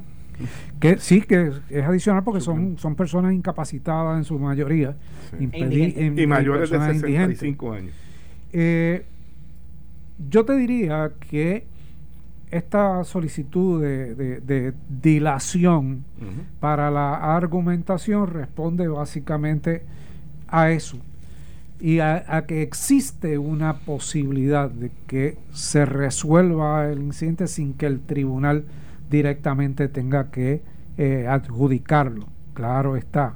Que 0.79 0.97
sí, 0.99 1.21
que 1.21 1.51
es 1.69 1.83
adicional 1.83 2.23
porque 2.23 2.41
son, 2.41 2.77
son 2.77 2.95
personas 2.95 3.33
incapacitadas 3.33 4.17
en 4.17 4.23
su 4.25 4.37
mayoría. 4.37 4.95
y 5.39 6.27
mayores 6.27 6.69
de 6.69 6.77
65 6.77 7.73
años. 7.73 7.93
Eh, 8.51 9.05
yo 10.29 10.45
te 10.45 10.55
diría 10.55 11.11
que 11.29 11.65
esta 12.51 13.03
solicitud 13.03 13.81
de, 13.81 14.73
dilación 14.89 16.03
para 16.59 16.91
la 16.91 17.35
argumentación 17.35 18.27
responde 18.27 18.87
básicamente 18.87 19.83
a 20.47 20.69
eso 20.69 20.97
y 21.79 21.99
a, 21.99 22.45
que 22.47 22.61
existe 22.61 23.37
una 23.37 23.79
posibilidad 23.79 24.69
de 24.69 24.91
que 25.05 25.37
se 25.53 25.85
resuelva 25.85 26.89
el 26.89 27.01
incidente 27.01 27.47
sin 27.47 27.73
que 27.73 27.85
el 27.85 27.99
tribunal 27.99 28.65
directamente 29.09 29.87
tenga 29.87 30.31
que 30.31 30.61
eh, 30.97 31.27
adjudicarlo. 31.27 32.27
Claro 32.53 32.95
está. 32.95 33.35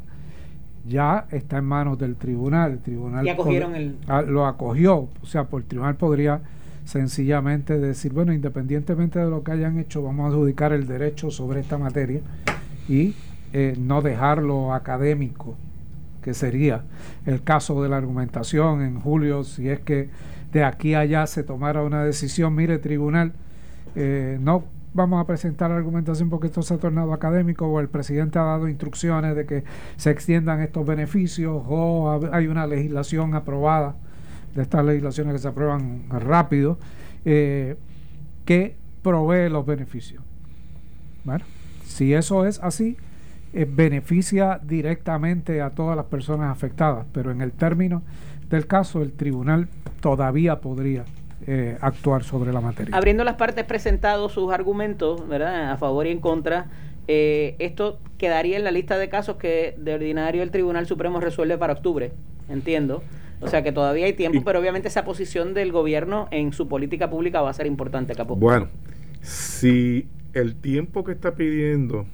Ya 0.87 1.27
está 1.29 1.59
en 1.59 1.65
manos 1.65 1.99
del 1.99 2.15
tribunal. 2.15 2.71
El 2.71 2.79
tribunal 2.79 3.27
el... 3.75 3.97
Ah, 4.07 4.23
lo 4.23 4.47
acogió. 4.47 5.09
O 5.21 5.25
sea, 5.25 5.43
por 5.43 5.61
el 5.61 5.67
tribunal 5.67 5.95
podría 5.95 6.41
sencillamente 6.85 7.77
decir, 7.79 8.11
bueno, 8.11 8.33
independientemente 8.33 9.19
de 9.19 9.29
lo 9.29 9.43
que 9.43 9.51
hayan 9.51 9.77
hecho, 9.77 10.01
vamos 10.01 10.25
a 10.25 10.27
adjudicar 10.29 10.73
el 10.73 10.87
derecho 10.87 11.29
sobre 11.29 11.59
esta 11.59 11.77
materia 11.77 12.21
y 12.89 13.13
eh, 13.53 13.75
no 13.79 14.01
dejarlo 14.01 14.73
académico, 14.73 15.55
que 16.21 16.33
sería 16.33 16.83
el 17.25 17.43
caso 17.43 17.81
de 17.81 17.89
la 17.89 17.97
argumentación 17.97 18.81
en 18.81 18.99
julio, 18.99 19.43
si 19.43 19.69
es 19.69 19.79
que 19.79 20.09
de 20.51 20.63
aquí 20.63 20.93
a 20.93 20.99
allá 20.99 21.27
se 21.27 21.43
tomara 21.43 21.83
una 21.83 22.03
decisión, 22.03 22.55
mire, 22.55 22.77
tribunal, 22.77 23.33
eh, 23.95 24.37
no 24.39 24.65
vamos 24.93 25.21
a 25.21 25.25
presentar 25.25 25.71
argumentación 25.71 26.29
porque 26.29 26.47
esto 26.47 26.61
se 26.61 26.73
ha 26.73 26.77
tornado 26.77 27.13
académico 27.13 27.65
o 27.65 27.79
el 27.79 27.87
presidente 27.87 28.39
ha 28.39 28.43
dado 28.43 28.67
instrucciones 28.67 29.35
de 29.35 29.45
que 29.45 29.63
se 29.95 30.11
extiendan 30.11 30.59
estos 30.61 30.85
beneficios 30.85 31.63
o 31.67 32.19
hay 32.33 32.47
una 32.47 32.67
legislación 32.67 33.33
aprobada 33.35 33.95
de 34.53 34.61
estas 34.61 34.83
legislaciones 34.83 35.33
que 35.33 35.39
se 35.39 35.47
aprueban 35.47 36.09
rápido 36.09 36.77
eh, 37.23 37.77
que 38.43 38.75
provee 39.01 39.49
los 39.49 39.65
beneficios. 39.65 40.23
Bueno, 41.23 41.45
si 41.85 42.13
eso 42.13 42.45
es 42.45 42.59
así, 42.59 42.97
eh, 43.53 43.67
beneficia 43.69 44.59
directamente 44.63 45.61
a 45.61 45.71
todas 45.71 45.95
las 45.95 46.05
personas 46.05 46.51
afectadas, 46.51 47.05
pero 47.11 47.31
en 47.31 47.41
el 47.41 47.51
término 47.51 48.01
del 48.49 48.67
caso 48.67 49.01
el 49.01 49.13
tribunal 49.13 49.67
todavía 49.99 50.59
podría 50.59 51.05
eh, 51.47 51.77
actuar 51.81 52.23
sobre 52.23 52.53
la 52.53 52.61
materia. 52.61 52.95
Abriendo 52.95 53.23
las 53.23 53.35
partes 53.35 53.65
presentado 53.65 54.29
sus 54.29 54.53
argumentos, 54.53 55.27
¿verdad? 55.27 55.71
A 55.71 55.77
favor 55.77 56.05
y 56.05 56.11
en 56.11 56.19
contra, 56.19 56.67
eh, 57.07 57.55
esto 57.59 57.99
quedaría 58.17 58.57
en 58.57 58.63
la 58.63 58.71
lista 58.71 58.97
de 58.97 59.09
casos 59.09 59.37
que 59.37 59.75
de 59.77 59.95
ordinario 59.95 60.43
el 60.43 60.51
Tribunal 60.51 60.85
Supremo 60.85 61.19
resuelve 61.19 61.57
para 61.57 61.73
octubre, 61.73 62.13
entiendo. 62.47 63.03
O 63.41 63.47
sea 63.47 63.63
que 63.63 63.71
todavía 63.71 64.05
hay 64.05 64.13
tiempo, 64.13 64.43
pero 64.45 64.59
obviamente 64.59 64.87
esa 64.87 65.03
posición 65.03 65.55
del 65.55 65.71
gobierno 65.71 66.27
en 66.29 66.53
su 66.53 66.67
política 66.67 67.09
pública 67.09 67.41
va 67.41 67.49
a 67.49 67.53
ser 67.53 67.65
importante, 67.65 68.13
Capó. 68.13 68.35
Bueno, 68.35 68.67
si 69.21 70.07
el 70.33 70.55
tiempo 70.55 71.03
que 71.03 71.13
está 71.13 71.33
pidiendo 71.33 72.05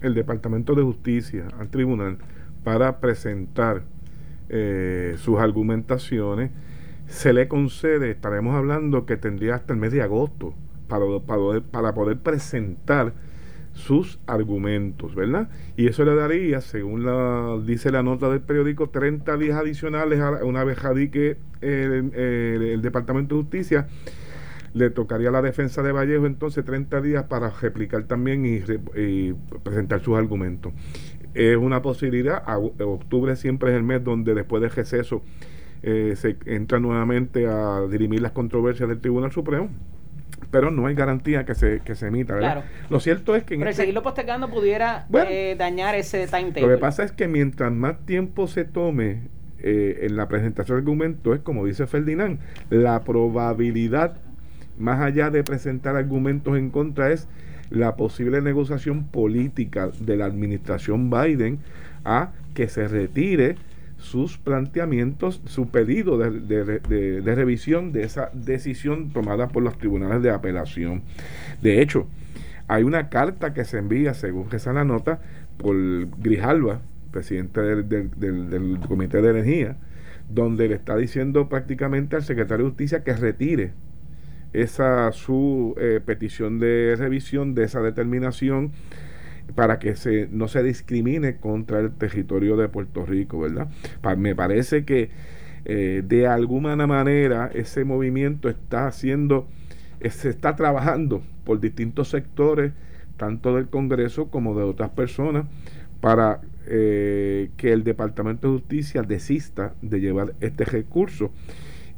el 0.00 0.14
Departamento 0.14 0.74
de 0.74 0.82
Justicia 0.82 1.48
al 1.58 1.68
tribunal 1.68 2.18
para 2.64 3.00
presentar 3.00 3.82
eh, 4.48 5.14
sus 5.18 5.38
argumentaciones, 5.38 6.50
se 7.06 7.32
le 7.32 7.48
concede, 7.48 8.10
estaremos 8.10 8.54
hablando 8.54 9.06
que 9.06 9.16
tendría 9.16 9.54
hasta 9.54 9.72
el 9.72 9.78
mes 9.78 9.92
de 9.92 10.02
agosto 10.02 10.54
para, 10.88 11.04
para, 11.70 11.94
poder 11.94 12.18
presentar 12.18 13.12
sus 13.72 14.18
argumentos, 14.26 15.14
¿verdad? 15.14 15.48
Y 15.76 15.86
eso 15.86 16.04
le 16.04 16.14
daría, 16.14 16.60
según 16.60 17.04
la, 17.04 17.58
dice 17.64 17.90
la 17.90 18.02
nota 18.02 18.28
del 18.28 18.40
periódico, 18.40 18.88
30 18.90 19.36
días 19.36 19.58
adicionales 19.58 20.20
a 20.20 20.44
una 20.44 20.64
vez 20.64 20.78
que 21.10 21.36
el, 21.60 22.80
Departamento 22.82 23.36
de 23.36 23.42
Justicia 23.42 23.88
le 24.74 24.90
tocaría 24.90 25.28
a 25.28 25.32
la 25.32 25.42
defensa 25.42 25.82
de 25.82 25.92
Vallejo 25.92 26.26
entonces 26.26 26.64
30 26.64 27.00
días 27.00 27.24
para 27.24 27.50
replicar 27.50 28.04
también 28.04 28.44
y, 28.46 28.62
y 29.00 29.34
presentar 29.62 30.00
sus 30.00 30.16
argumentos. 30.16 30.72
Es 31.34 31.56
una 31.56 31.82
posibilidad, 31.82 32.42
octubre 32.80 33.36
siempre 33.36 33.70
es 33.70 33.76
el 33.76 33.82
mes 33.82 34.02
donde 34.02 34.34
después 34.34 34.60
del 34.62 34.70
receso 34.70 35.22
eh, 35.82 36.14
se 36.16 36.36
entra 36.46 36.80
nuevamente 36.80 37.46
a 37.46 37.82
dirimir 37.88 38.20
las 38.20 38.32
controversias 38.32 38.88
del 38.88 39.00
Tribunal 39.00 39.30
Supremo. 39.30 39.70
pero 40.50 40.70
no 40.70 40.86
hay 40.86 40.94
garantía 40.94 41.44
que 41.44 41.54
se, 41.54 41.80
que 41.80 41.94
se 41.94 42.06
emita. 42.08 42.34
¿verdad? 42.34 42.64
Lo 42.90 43.00
cierto 43.00 43.36
es 43.36 43.44
que... 43.44 43.56
pero 43.56 43.70
este 43.70 43.82
seguirlo 43.82 44.02
postergando 44.02 44.48
pudiera 44.48 45.06
eh, 45.28 45.54
dañar 45.58 45.94
ese 45.94 46.26
timetable. 46.26 46.62
Lo 46.62 46.68
que 46.68 46.78
pasa 46.78 47.04
es 47.04 47.12
que 47.12 47.28
mientras 47.28 47.70
más 47.72 48.04
tiempo 48.06 48.48
se 48.48 48.64
tome 48.64 49.28
eh, 49.60 50.00
en 50.02 50.16
la 50.16 50.28
presentación 50.28 50.76
del 50.76 50.82
argumento, 50.82 51.34
es 51.34 51.40
como 51.40 51.66
dice 51.66 51.86
Ferdinand, 51.86 52.40
la 52.70 53.04
probabilidad, 53.04 54.18
más 54.78 55.00
allá 55.00 55.30
de 55.30 55.44
presentar 55.44 55.96
argumentos 55.96 56.56
en 56.56 56.70
contra, 56.70 57.12
es 57.12 57.28
la 57.70 57.96
posible 57.96 58.40
negociación 58.40 59.04
política 59.04 59.90
de 60.00 60.16
la 60.16 60.26
administración 60.26 61.10
Biden 61.10 61.58
a 62.04 62.32
que 62.54 62.68
se 62.68 62.88
retire 62.88 63.56
sus 63.98 64.38
planteamientos, 64.38 65.42
su 65.44 65.68
pedido 65.68 66.18
de, 66.18 67.20
revisión 67.24 67.92
de 67.92 68.04
esa 68.04 68.30
decisión 68.32 69.10
tomada 69.10 69.48
por 69.48 69.62
los 69.62 69.76
tribunales 69.76 70.22
de 70.22 70.30
apelación. 70.30 71.02
De 71.60 71.82
hecho, 71.82 72.06
hay 72.68 72.84
una 72.84 73.08
carta 73.08 73.52
que 73.54 73.64
se 73.64 73.78
envía, 73.78 74.14
según 74.14 74.48
está 74.52 74.72
la 74.72 74.84
nota, 74.84 75.20
por 75.56 75.74
Grijalva, 76.20 76.80
presidente 77.10 77.60
del, 77.60 78.78
Comité 78.86 79.20
de 79.20 79.30
Energía, 79.30 79.76
donde 80.28 80.68
le 80.68 80.76
está 80.76 80.96
diciendo 80.96 81.48
prácticamente 81.48 82.16
al 82.16 82.22
secretario 82.22 82.66
de 82.66 82.70
Justicia 82.70 83.02
que 83.02 83.14
retire 83.14 83.72
esa 84.52 85.12
su 85.12 85.74
eh, 85.78 86.00
petición 86.04 86.58
de 86.58 86.94
revisión 86.96 87.54
de 87.54 87.64
esa 87.64 87.80
determinación 87.80 88.72
para 89.54 89.78
que 89.78 89.96
se, 89.96 90.28
no 90.30 90.48
se 90.48 90.62
discrimine 90.62 91.36
contra 91.36 91.80
el 91.80 91.92
territorio 91.92 92.56
de 92.56 92.68
Puerto 92.68 93.06
Rico, 93.06 93.40
¿verdad? 93.40 93.68
me 94.16 94.34
parece 94.34 94.84
que 94.84 95.10
eh, 95.64 96.02
de 96.06 96.26
alguna 96.26 96.74
manera 96.86 97.50
ese 97.52 97.84
movimiento 97.84 98.48
está 98.48 98.86
haciendo, 98.86 99.48
eh, 100.00 100.10
se 100.10 100.30
está 100.30 100.56
trabajando 100.56 101.22
por 101.44 101.60
distintos 101.60 102.08
sectores, 102.08 102.72
tanto 103.16 103.56
del 103.56 103.68
Congreso 103.68 104.30
como 104.30 104.56
de 104.56 104.64
otras 104.64 104.90
personas, 104.90 105.46
para 106.00 106.40
eh, 106.66 107.50
que 107.56 107.72
el 107.72 107.84
Departamento 107.84 108.48
de 108.48 108.58
Justicia 108.60 109.02
desista 109.02 109.74
de 109.82 110.00
llevar 110.00 110.34
este 110.40 110.64
recurso. 110.64 111.32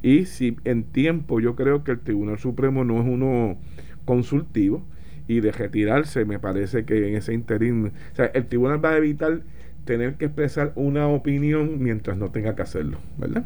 Y 0.03 0.27
si 0.27 0.57
en 0.65 0.85
tiempo 0.85 1.41
yo 1.41 1.57
creo 1.57 1.85
que 1.85 1.93
el 1.93 2.01
Tribunal 2.01 2.39
Supremo 2.39 2.85
no 2.85 3.01
es 3.01 3.07
uno 3.07 3.59
consultivo, 4.05 4.85
y 5.31 5.39
de 5.39 5.53
retirarse, 5.53 6.25
me 6.25 6.41
parece 6.41 6.85
que 6.85 7.09
en 7.09 7.15
ese 7.15 7.33
interín, 7.33 7.93
o 8.13 8.17
sea, 8.17 8.27
el 8.27 8.47
tribunal 8.47 8.85
va 8.85 8.91
a 8.91 8.97
evitar 8.97 9.43
tener 9.85 10.15
que 10.15 10.25
expresar 10.25 10.73
una 10.75 11.07
opinión 11.07 11.81
mientras 11.81 12.17
no 12.17 12.33
tenga 12.33 12.57
que 12.57 12.63
hacerlo, 12.63 12.99
¿verdad? 13.17 13.45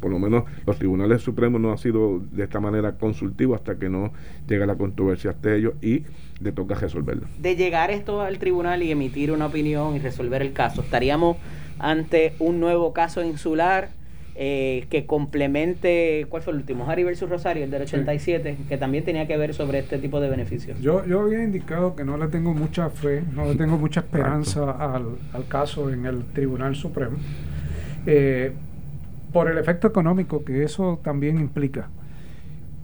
Por 0.00 0.10
lo 0.10 0.18
menos 0.18 0.44
los 0.66 0.78
tribunales 0.78 1.20
supremos 1.20 1.60
no 1.60 1.70
han 1.70 1.76
sido 1.76 2.22
de 2.32 2.44
esta 2.44 2.60
manera 2.60 2.92
consultivos 2.92 3.58
hasta 3.58 3.78
que 3.78 3.90
no 3.90 4.14
llega 4.48 4.64
la 4.64 4.76
controversia 4.76 5.32
hasta 5.32 5.54
ellos 5.54 5.74
y 5.82 6.04
le 6.40 6.52
toca 6.52 6.74
resolverlo. 6.74 7.26
De 7.38 7.56
llegar 7.56 7.90
esto 7.90 8.22
al 8.22 8.38
tribunal 8.38 8.82
y 8.82 8.90
emitir 8.90 9.32
una 9.32 9.46
opinión 9.46 9.96
y 9.96 9.98
resolver 9.98 10.40
el 10.40 10.54
caso, 10.54 10.80
estaríamos 10.80 11.36
ante 11.78 12.32
un 12.38 12.58
nuevo 12.58 12.94
caso 12.94 13.22
insular 13.22 13.90
eh, 14.38 14.86
que 14.90 15.06
complemente, 15.06 16.26
¿cuál 16.28 16.42
fue 16.42 16.52
el 16.52 16.58
último? 16.58 16.88
Harry 16.90 17.04
versus 17.04 17.30
Rosario, 17.30 17.64
el 17.64 17.70
del 17.70 17.82
87, 17.82 18.58
que 18.68 18.76
también 18.76 19.02
tenía 19.02 19.26
que 19.26 19.34
ver 19.38 19.54
sobre 19.54 19.78
este 19.78 19.98
tipo 19.98 20.20
de 20.20 20.28
beneficios. 20.28 20.78
Yo, 20.80 21.06
yo 21.06 21.20
había 21.20 21.42
indicado 21.42 21.96
que 21.96 22.04
no 22.04 22.18
le 22.18 22.28
tengo 22.28 22.52
mucha 22.52 22.90
fe, 22.90 23.22
no 23.34 23.46
le 23.46 23.54
tengo 23.54 23.78
mucha 23.78 24.00
esperanza 24.00 24.72
al, 24.72 25.16
caso 25.48 25.88
en 25.88 26.04
el 26.04 26.22
Tribunal 26.34 26.76
Supremo, 26.76 27.16
eh, 28.04 28.52
por 29.32 29.50
el 29.50 29.56
efecto 29.56 29.88
económico 29.88 30.44
que 30.44 30.64
eso 30.64 31.00
también 31.02 31.38
implica. 31.38 31.88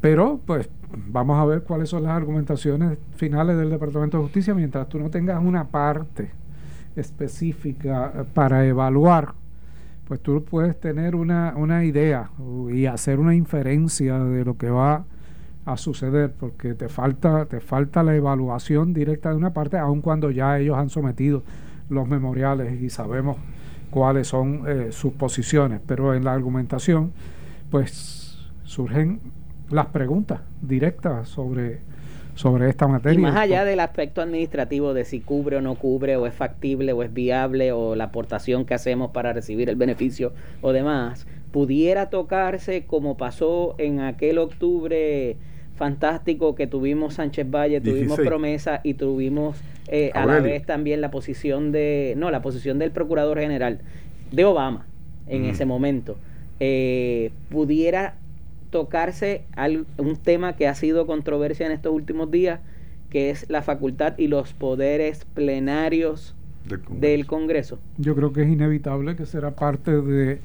Pero, 0.01 0.41
pues, 0.47 0.71
vamos 0.91 1.39
a 1.39 1.45
ver 1.45 1.65
cuáles 1.65 1.91
son 1.91 2.05
las 2.05 2.13
argumentaciones 2.13 2.97
finales 3.17 3.59
del 3.59 3.69
Departamento 3.69 4.17
de 4.17 4.23
Justicia 4.23 4.55
mientras 4.55 4.89
tú 4.89 4.99
no 4.99 5.11
tengas 5.11 5.45
una 5.45 5.69
parte 5.69 6.31
específica 6.97 8.25
para 8.33 8.67
evaluar 8.67 9.42
pues 10.07 10.21
tú 10.21 10.45
puedes 10.45 10.79
tener 10.79 11.15
una, 11.15 11.55
una 11.57 11.85
idea 11.85 12.31
y 12.71 12.87
hacer 12.87 13.19
una 13.19 13.35
inferencia 13.35 14.19
de 14.19 14.45
lo 14.45 14.57
que 14.57 14.71
va 14.71 15.05
a 15.65 15.77
suceder 15.77 16.33
porque 16.33 16.75
te 16.75 16.89
falta 16.89 17.47
te 17.47 17.61
falta 17.61 18.03
la 18.03 18.17
evaluación 18.17 18.93
directa 18.93 19.31
de 19.31 19.37
una 19.37 19.53
parte 19.53 19.79
aun 19.79 20.01
cuando 20.01 20.31
ya 20.31 20.59
ellos 20.59 20.77
han 20.77 20.91
sometido 20.91 21.45
los 21.89 22.09
memoriales 22.09 22.81
y 22.81 22.91
sabemos 22.91 23.37
cuáles 23.91 24.27
son 24.27 24.63
eh, 24.67 24.89
sus 24.91 25.13
posiciones. 25.13 25.81
Pero 25.87 26.15
en 26.15 26.25
la 26.25 26.33
argumentación 26.33 27.13
pues 27.71 28.39
surgen 28.65 29.21
las 29.71 29.87
preguntas 29.87 30.41
directas 30.61 31.29
sobre 31.29 31.81
sobre 32.35 32.69
esta 32.69 32.89
materia. 32.89 33.19
Y 33.19 33.23
más 33.23 33.37
allá 33.37 33.65
del 33.65 33.81
aspecto 33.81 34.23
administrativo 34.23 34.95
de 34.95 35.05
si 35.05 35.21
cubre 35.21 35.57
o 35.57 35.61
no 35.61 35.75
cubre, 35.75 36.17
o 36.17 36.27
es 36.27 36.35
factible 36.35 36.93
o 36.93 37.03
es 37.03 37.13
viable, 37.13 37.73
o 37.73 37.95
la 37.95 38.05
aportación 38.05 38.65
que 38.65 38.75
hacemos 38.75 39.11
para 39.11 39.33
recibir 39.33 39.69
el 39.69 39.77
beneficio 39.77 40.33
o 40.61 40.73
demás, 40.73 41.27
pudiera 41.51 42.11
tocarse 42.11 42.85
como 42.87 43.17
pasó 43.17 43.75
en 43.79 44.01
aquel 44.01 44.39
octubre 44.39 45.37
fantástico 45.77 46.55
que 46.55 46.67
tuvimos 46.67 47.15
Sánchez 47.15 47.51
Valle, 47.51 47.81
tuvimos 47.81 48.19
promesa 48.21 48.81
y 48.83 48.95
tuvimos 48.95 49.59
eh, 49.89 50.11
a 50.15 50.27
la 50.27 50.41
vez 50.41 50.65
también 50.65 51.01
la 51.01 51.11
posición 51.11 51.73
de, 51.73 52.15
no, 52.17 52.31
la 52.31 52.41
posición 52.41 52.79
del 52.79 52.93
Procurador 52.93 53.39
General 53.39 53.81
de 54.31 54.45
Obama 54.45 54.87
en 55.27 55.45
ese 55.45 55.65
momento. 55.65 56.17
Eh, 56.61 57.33
pudiera 57.51 58.15
tocarse 58.73 59.45
un 59.99 60.17
tema 60.17 60.57
que 60.57 60.67
ha 60.67 60.75
sido 60.75 61.07
controversia 61.07 61.67
en 61.67 61.73
estos 61.73 61.93
últimos 61.93 62.31
días, 62.31 62.59
que 63.11 63.31
es 63.31 63.49
la 63.49 63.63
facultad 63.63 64.15
y 64.17 64.27
los 64.27 64.55
poderes 64.55 65.27
plenarios 65.35 66.35
del 66.89 67.27
Congreso. 67.27 67.79
Yo 67.99 68.17
creo 68.17 68.33
que 68.33 68.43
es 68.43 68.49
inevitable 68.49 69.15
que 69.15 69.27
será 69.27 69.51
parte 69.51 70.01
de... 70.01 70.41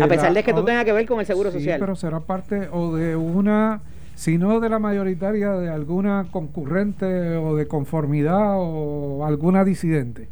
a 0.00 0.06
pesar 0.06 0.32
de 0.32 0.42
que 0.44 0.52
esto 0.52 0.64
tenga 0.64 0.84
que 0.84 0.92
ver 0.92 1.04
con 1.04 1.18
el 1.18 1.26
Seguro 1.26 1.50
sí, 1.50 1.58
Social. 1.58 1.80
pero 1.80 1.96
será 1.96 2.20
parte 2.20 2.68
o 2.70 2.94
de 2.94 3.16
una, 3.16 3.80
si 4.14 4.38
no 4.38 4.60
de 4.60 4.68
la 4.68 4.78
mayoritaria, 4.78 5.50
de 5.54 5.68
alguna 5.68 6.28
concurrente 6.30 7.36
o 7.36 7.56
de 7.56 7.66
conformidad 7.66 8.54
o 8.56 9.26
alguna 9.26 9.64
disidente. 9.64 10.28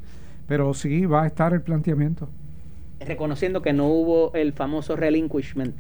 Pero 0.46 0.72
sí 0.74 1.06
va 1.06 1.24
a 1.24 1.26
estar 1.26 1.52
el 1.52 1.60
planteamiento. 1.60 2.28
Reconociendo 3.00 3.62
que 3.62 3.72
no 3.72 3.88
hubo 3.88 4.32
el 4.34 4.52
famoso 4.52 4.94
relinquishment 4.94 5.74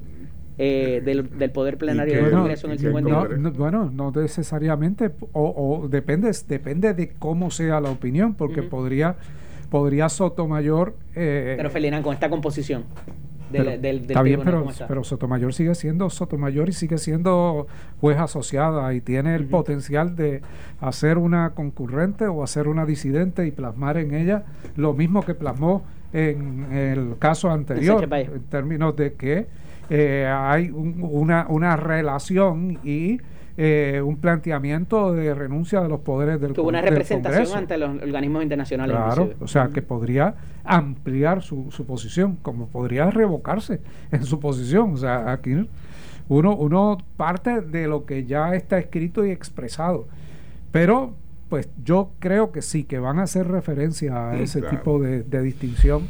eh, 0.58 1.02
del, 1.04 1.38
del, 1.38 1.50
poder 1.50 1.76
plenario 1.76 2.14
del 2.14 2.30
Congreso 2.30 2.66
en 2.66 2.72
el 2.72 2.78
59. 2.78 3.38
No, 3.38 3.52
bueno, 3.52 3.90
no 3.92 4.10
necesariamente, 4.10 5.10
o, 5.32 5.80
o, 5.82 5.88
depende, 5.88 6.30
depende 6.48 6.94
de 6.94 7.10
cómo 7.10 7.50
sea 7.50 7.80
la 7.80 7.90
opinión, 7.90 8.34
porque 8.34 8.62
podría, 8.62 9.16
podría 9.70 10.08
Sotomayor... 10.08 10.94
Eh, 11.14 11.54
pero 11.58 11.68
Ferdinand, 11.68 12.02
con 12.02 12.14
esta 12.14 12.30
composición. 12.30 12.84
Del, 13.50 13.80
del, 13.80 13.96
está 13.98 14.22
bien, 14.22 14.40
pero, 14.44 14.66
pero, 14.88 15.04
Sotomayor 15.04 15.54
sigue 15.54 15.74
siendo 15.76 16.10
Sotomayor 16.10 16.68
y 16.68 16.72
sigue 16.72 16.98
siendo 16.98 17.68
juez 18.00 18.18
asociada 18.18 18.92
y 18.92 19.00
tiene 19.00 19.36
el 19.36 19.46
potencial 19.46 20.16
de 20.16 20.42
hacer 20.80 21.16
una 21.16 21.50
concurrente 21.50 22.26
o 22.26 22.42
hacer 22.42 22.66
una 22.66 22.84
disidente 22.84 23.46
y 23.46 23.52
plasmar 23.52 23.98
en 23.98 24.14
ella 24.14 24.44
lo 24.74 24.94
mismo 24.94 25.22
que 25.22 25.34
plasmó 25.34 25.84
en 26.12 26.72
el 26.72 27.18
caso 27.18 27.50
anterior, 27.50 28.08
en 28.12 28.42
términos 28.44 28.96
de 28.96 29.14
que 29.14 29.46
eh, 29.90 30.26
hay 30.26 30.70
una, 30.70 31.46
una 31.48 31.76
relación 31.76 32.78
y 32.84 33.20
eh, 33.58 34.02
un 34.04 34.18
planteamiento 34.18 35.14
de 35.14 35.34
renuncia 35.34 35.80
de 35.80 35.88
los 35.88 36.00
poderes 36.00 36.40
del 36.40 36.52
Tuvo 36.52 36.68
una 36.68 36.82
representación 36.82 37.56
ante 37.56 37.78
los 37.78 38.02
organismos 38.02 38.42
internacionales. 38.42 38.94
Claro, 38.94 39.32
o 39.40 39.48
sea, 39.48 39.68
que 39.68 39.80
podría 39.80 40.34
ampliar 40.62 41.42
su, 41.42 41.70
su 41.70 41.86
posición, 41.86 42.36
como 42.42 42.66
podría 42.66 43.10
revocarse 43.10 43.80
en 44.10 44.24
su 44.24 44.40
posición. 44.40 44.92
O 44.92 44.96
sea, 44.98 45.32
aquí 45.32 45.54
uno, 46.28 46.54
uno 46.56 46.98
parte 47.16 47.62
de 47.62 47.86
lo 47.86 48.04
que 48.04 48.26
ya 48.26 48.54
está 48.54 48.78
escrito 48.78 49.24
y 49.24 49.30
expresado. 49.30 50.06
Pero, 50.70 51.14
pues 51.48 51.70
yo 51.82 52.10
creo 52.18 52.52
que 52.52 52.60
sí, 52.60 52.84
que 52.84 52.98
van 52.98 53.18
a 53.18 53.22
hacer 53.22 53.48
referencia 53.48 54.30
a 54.30 54.38
ese 54.38 54.60
tipo 54.60 54.98
de, 54.98 55.22
distinción. 55.42 56.08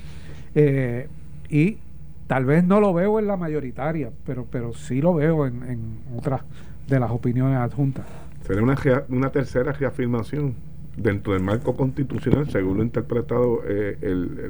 Eh, 0.56 1.06
y 1.48 1.78
Tal 2.26 2.44
vez 2.44 2.64
no 2.64 2.80
lo 2.80 2.92
veo 2.92 3.18
en 3.18 3.26
la 3.26 3.36
mayoritaria, 3.36 4.10
pero, 4.24 4.46
pero 4.50 4.72
sí 4.72 5.00
lo 5.00 5.14
veo 5.14 5.46
en, 5.46 5.62
en 5.62 5.98
otras 6.16 6.42
de 6.88 7.00
las 7.00 7.10
opiniones 7.10 7.58
adjuntas. 7.58 8.06
Sería 8.46 8.62
una, 8.62 8.76
una 9.08 9.30
tercera 9.30 9.72
reafirmación 9.72 10.54
dentro 10.96 11.34
del 11.34 11.42
marco 11.42 11.76
constitucional, 11.76 12.48
según 12.50 12.76
lo 12.76 12.82
ha 12.82 12.86
interpretado 12.86 13.60
eh, 13.66 13.96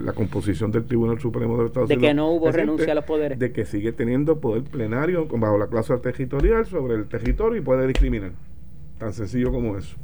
la 0.00 0.12
composición 0.12 0.70
del 0.70 0.84
Tribunal 0.84 1.18
Supremo 1.18 1.58
de 1.58 1.66
Estados 1.66 1.88
Unidos. 1.88 2.02
De 2.02 2.08
que 2.08 2.14
no 2.14 2.30
hubo 2.30 2.50
renuncia 2.52 2.92
a 2.92 2.94
los 2.94 3.04
poderes. 3.04 3.38
De 3.38 3.52
que 3.52 3.64
sigue 3.64 3.92
teniendo 3.92 4.38
poder 4.38 4.62
plenario 4.62 5.26
bajo 5.26 5.58
la 5.58 5.66
clase 5.66 5.96
territorial 5.98 6.64
sobre 6.66 6.94
el 6.94 7.06
territorio 7.06 7.58
y 7.58 7.62
puede 7.62 7.86
discriminar. 7.86 8.32
Tan 8.98 9.12
sencillo 9.12 9.50
como 9.50 9.76
eso. 9.76 9.96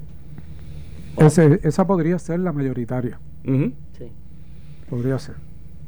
esa 1.63 1.87
podría 1.87 2.19
ser 2.19 2.41
la 2.41 2.53
mayoritaria. 2.53 3.19
Sí. 3.45 4.11
Podría 4.91 5.19
ser. 5.19 5.37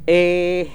Eh, 0.06 0.68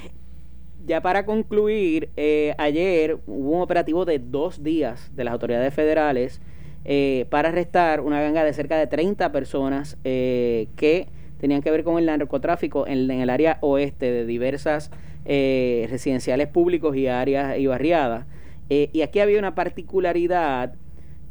ya 0.86 1.02
para 1.02 1.26
concluir, 1.26 2.10
eh, 2.16 2.56
ayer 2.58 3.18
hubo 3.28 3.58
un 3.58 3.62
operativo 3.62 4.06
de 4.06 4.20
dos 4.20 4.64
días 4.64 5.12
de 5.16 5.24
las 5.24 5.34
autoridades 5.34 5.74
federales 5.74 6.42
eh, 6.86 7.26
para 7.30 7.50
arrestar 7.50 8.02
una 8.02 8.22
ganga 8.22 8.44
de 8.44 8.54
cerca 8.54 8.78
de 8.78 8.88
30 8.88 9.32
personas 9.32 9.98
eh, 10.04 10.68
que 10.76 11.08
tenían 11.40 11.62
que 11.62 11.72
ver 11.72 11.84
con 11.84 11.98
el 11.98 12.06
narcotráfico 12.06 12.88
en, 12.88 13.12
el 13.12 13.30
área 13.30 13.58
oeste 13.62 14.12
de 14.12 14.26
diversas 14.26 14.92
residenciales 15.26 16.48
públicos 16.48 16.96
y 16.96 17.06
áreas 17.08 17.60
y 17.60 17.68
barriadas. 17.68 18.26
y 18.68 19.02
aquí 19.02 19.20
había 19.20 19.38
una 19.38 19.54
particularidad 19.54 20.74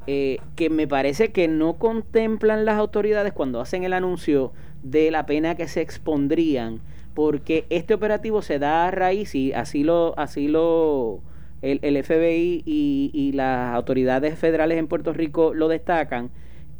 que 0.06 0.70
me 0.70 0.86
parece 0.86 1.32
que 1.32 1.48
no 1.48 1.78
contemplan 1.78 2.64
las 2.64 2.78
autoridades 2.78 3.32
cuando 3.32 3.60
hacen 3.60 3.82
el 3.82 3.92
anuncio 3.92 4.52
de 4.82 5.10
la 5.10 5.26
pena 5.26 5.56
que 5.56 5.66
se 5.66 5.80
expondrían 5.80 6.80
porque 7.18 7.66
este 7.68 7.94
operativo 7.94 8.42
se 8.42 8.60
da 8.60 8.86
a 8.86 8.92
raíz 8.92 9.34
y 9.34 9.52
así 9.52 9.82
lo 9.82 10.16
así 10.16 10.46
lo 10.46 11.20
el, 11.62 11.80
FBI 12.04 12.62
y, 12.64 13.32
las 13.34 13.74
autoridades 13.74 14.38
federales 14.38 14.78
en 14.78 14.86
Puerto 14.86 15.12
Rico 15.12 15.52
lo 15.52 15.66
destacan 15.66 16.30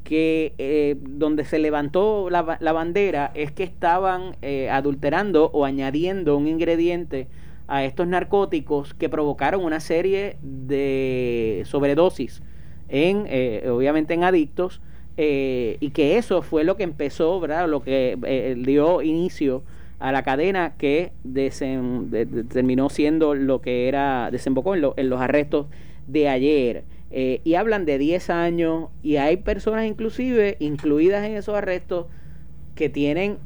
que 0.05 0.55
eh, 0.59 0.95
donde 1.01 1.45
se 1.45 1.59
levantó 1.59 2.31
la, 2.31 2.57
la, 2.61 2.73
bandera 2.73 3.33
es 3.35 3.51
que 3.51 3.65
estaban 3.65 4.37
eh, 4.41 4.71
adulterando 4.71 5.51
o 5.53 5.65
añadiendo 5.65 6.37
un 6.37 6.47
ingrediente 6.47 7.27
a 7.67 7.83
estos 7.83 8.07
narcóticos 8.07 8.95
que 8.95 9.09
provocaron 9.09 9.65
una 9.65 9.81
serie 9.81 10.37
de 10.41 11.65
sobredosis 11.67 12.45
en 12.89 13.25
eh, 13.27 13.69
obviamente 13.69 14.15
en 14.15 14.23
adictos 14.23 14.81
y 15.17 15.91
que 15.91 16.17
eso 16.17 16.43
fue 16.43 16.63
lo 16.63 16.77
que 16.77 16.85
empezó, 16.85 17.41
¿verdad? 17.41 17.69
lo 17.69 17.83
que 17.83 18.55
dio 18.65 19.03
inicio 19.03 19.65
a 19.99 20.13
la 20.13 20.23
cadena 20.23 20.75
que 20.79 21.13
terminó 22.49 22.89
siendo 22.89 23.35
lo 23.35 23.61
que 23.61 23.89
era, 23.89 24.31
desembocó 24.31 24.75
en, 24.75 24.85
en 24.97 25.11
los 25.11 25.21
arrestos 25.21 25.67
de 26.07 26.29
ayer. 26.29 26.85
Eh, 27.11 27.41
y 27.43 27.55
hablan 27.55 27.87
de 27.87 27.97
10 27.97 28.29
años 28.31 28.91
y 29.03 29.17
hay 29.17 29.39
personas 29.39 29.87
inclusive 29.87 30.57
incluidas 30.61 31.25
en 31.25 31.37
esos 31.37 31.55
arrestos 31.55 32.07
que 32.75 32.91
tienen 32.91 33.39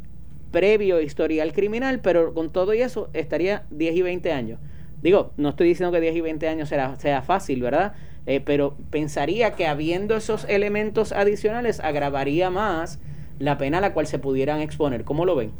previo 0.50 1.00
historial 1.00 1.52
criminal, 1.52 2.00
pero 2.00 2.34
con 2.34 2.50
todo 2.50 2.74
y 2.74 2.82
eso 2.82 3.08
estaría 3.12 3.64
10 3.70 3.96
y 3.96 4.02
20 4.02 4.32
años. 4.32 4.58
Digo, 5.00 5.32
no 5.36 5.50
estoy 5.50 5.68
diciendo 5.68 5.92
que 5.92 6.00
10 6.00 6.16
y 6.16 6.20
20 6.20 6.48
años 6.48 6.68
será, 6.68 6.96
sea 6.96 7.22
fácil, 7.22 7.62
¿verdad? 7.62 7.94
Eh, 8.26 8.40
pero 8.40 8.76
pensaría 8.90 9.52
que 9.52 9.66
habiendo 9.66 10.16
esos 10.16 10.44
elementos 10.48 11.12
adicionales 11.12 11.80
agravaría 11.80 12.50
más 12.50 13.00
la 13.38 13.58
pena 13.58 13.78
a 13.78 13.80
la 13.80 13.94
cual 13.94 14.06
se 14.06 14.18
pudieran 14.18 14.60
exponer. 14.60 15.04
¿Cómo 15.04 15.24
lo 15.24 15.34
ven? 15.34 15.52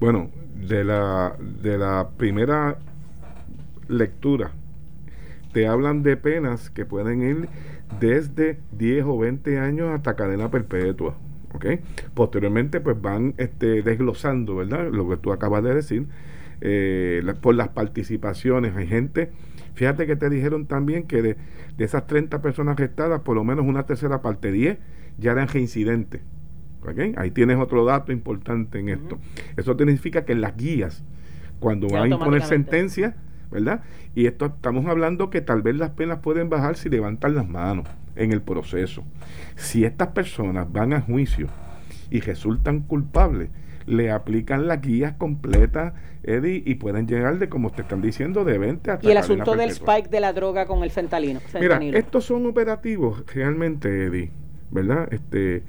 Bueno, 0.00 0.30
de 0.54 0.82
la, 0.82 1.36
de 1.38 1.76
la 1.76 2.08
primera 2.16 2.78
lectura, 3.86 4.50
te 5.52 5.66
hablan 5.66 6.02
de 6.02 6.16
penas 6.16 6.70
que 6.70 6.86
pueden 6.86 7.22
ir 7.22 7.48
desde 8.00 8.58
10 8.78 9.04
o 9.04 9.18
20 9.18 9.58
años 9.58 9.90
hasta 9.90 10.16
cadena 10.16 10.50
perpetua. 10.50 11.16
¿ok? 11.52 11.66
Posteriormente, 12.14 12.80
pues 12.80 12.98
van 13.00 13.34
este, 13.36 13.82
desglosando, 13.82 14.56
¿verdad? 14.56 14.88
Lo 14.90 15.06
que 15.06 15.18
tú 15.18 15.32
acabas 15.32 15.62
de 15.62 15.74
decir, 15.74 16.06
eh, 16.62 17.22
por 17.42 17.54
las 17.54 17.68
participaciones. 17.68 18.74
Hay 18.76 18.86
gente, 18.86 19.30
fíjate 19.74 20.06
que 20.06 20.16
te 20.16 20.30
dijeron 20.30 20.64
también 20.64 21.06
que 21.06 21.20
de, 21.20 21.36
de 21.76 21.84
esas 21.84 22.06
30 22.06 22.40
personas 22.40 22.78
arrestadas, 22.78 23.20
por 23.20 23.36
lo 23.36 23.44
menos 23.44 23.66
una 23.66 23.84
tercera 23.84 24.22
parte, 24.22 24.50
10, 24.50 24.78
ya 25.18 25.32
eran 25.32 25.48
reincidentes. 25.48 26.22
Ahí 27.16 27.30
tienes 27.30 27.58
otro 27.58 27.84
dato 27.84 28.12
importante 28.12 28.78
en 28.78 28.88
esto. 28.88 29.18
Eso 29.56 29.76
significa 29.76 30.24
que 30.24 30.32
en 30.32 30.40
las 30.40 30.56
guías, 30.56 31.02
cuando 31.58 31.88
van 31.88 32.04
a 32.04 32.14
imponer 32.14 32.42
sentencia, 32.42 33.16
¿verdad? 33.50 33.82
Y 34.14 34.26
esto 34.26 34.46
estamos 34.46 34.86
hablando 34.86 35.30
que 35.30 35.40
tal 35.40 35.62
vez 35.62 35.76
las 35.76 35.90
penas 35.90 36.20
pueden 36.20 36.48
bajar 36.48 36.76
si 36.76 36.88
levantan 36.88 37.34
las 37.34 37.48
manos 37.48 37.86
en 38.16 38.32
el 38.32 38.42
proceso. 38.42 39.04
Si 39.56 39.84
estas 39.84 40.08
personas 40.08 40.70
van 40.72 40.92
a 40.92 41.00
juicio 41.00 41.48
y 42.10 42.20
resultan 42.20 42.80
culpables, 42.80 43.50
le 43.86 44.10
aplican 44.10 44.66
las 44.68 44.80
guías 44.80 45.14
completas, 45.14 45.94
Eddie, 46.22 46.62
y 46.64 46.76
pueden 46.76 47.06
llegar 47.06 47.38
de, 47.38 47.48
como 47.48 47.70
te 47.70 47.82
están 47.82 48.02
diciendo, 48.02 48.44
de 48.44 48.58
20 48.58 48.90
hasta 48.90 49.06
Y 49.06 49.10
el 49.10 49.16
asunto 49.16 49.56
del 49.56 49.70
spike 49.70 50.08
de 50.10 50.20
la 50.20 50.32
droga 50.32 50.66
con 50.66 50.82
el 50.82 50.90
fentanilo. 50.90 51.40
Mira, 51.58 51.80
estos 51.98 52.24
son 52.24 52.46
operativos 52.46 53.24
realmente, 53.34 54.06
Eddie, 54.06 54.30
¿verdad? 54.70 55.08
Este 55.12 55.62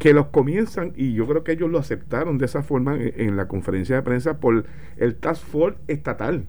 que 0.00 0.14
los 0.14 0.28
comienzan, 0.28 0.94
y 0.96 1.12
yo 1.12 1.26
creo 1.26 1.44
que 1.44 1.52
ellos 1.52 1.70
lo 1.70 1.78
aceptaron 1.78 2.38
de 2.38 2.46
esa 2.46 2.62
forma 2.62 2.96
en, 2.98 3.36
la 3.36 3.48
conferencia 3.48 3.96
de 3.96 4.02
prensa 4.02 4.40
por 4.40 4.64
el 4.96 5.14
Task 5.16 5.44
Force 5.44 5.78
estatal. 5.88 6.46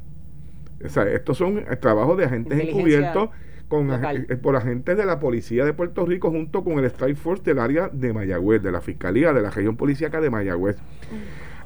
O 0.84 0.88
sea, 0.88 1.04
estos 1.04 1.38
son 1.38 1.62
trabajos 1.82 2.18
de 2.18 2.26
agentes 2.26 2.58
encubiertos 2.58 3.30
con, 3.68 3.92
eh, 3.92 4.38
por 4.38 4.56
agentes 4.56 4.96
de 4.96 5.06
la 5.06 5.20
Policía 5.20 5.66
de 5.66 5.74
Puerto 5.74 6.06
Rico 6.06 6.32
junto 6.32 6.64
con 6.64 6.80
el 6.80 6.86
Strike 6.86 7.18
Force 7.18 7.44
del 7.44 7.60
área 7.60 7.90
de 7.90 8.14
Mayagüez, 8.14 8.64
de 8.64 8.72
la 8.72 8.80
Fiscalía 8.80 9.34
de 9.34 9.42
la 9.42 9.50
región 9.50 9.76
policíaca 9.76 10.22
de 10.22 10.30
Mayagüez. 10.30 10.78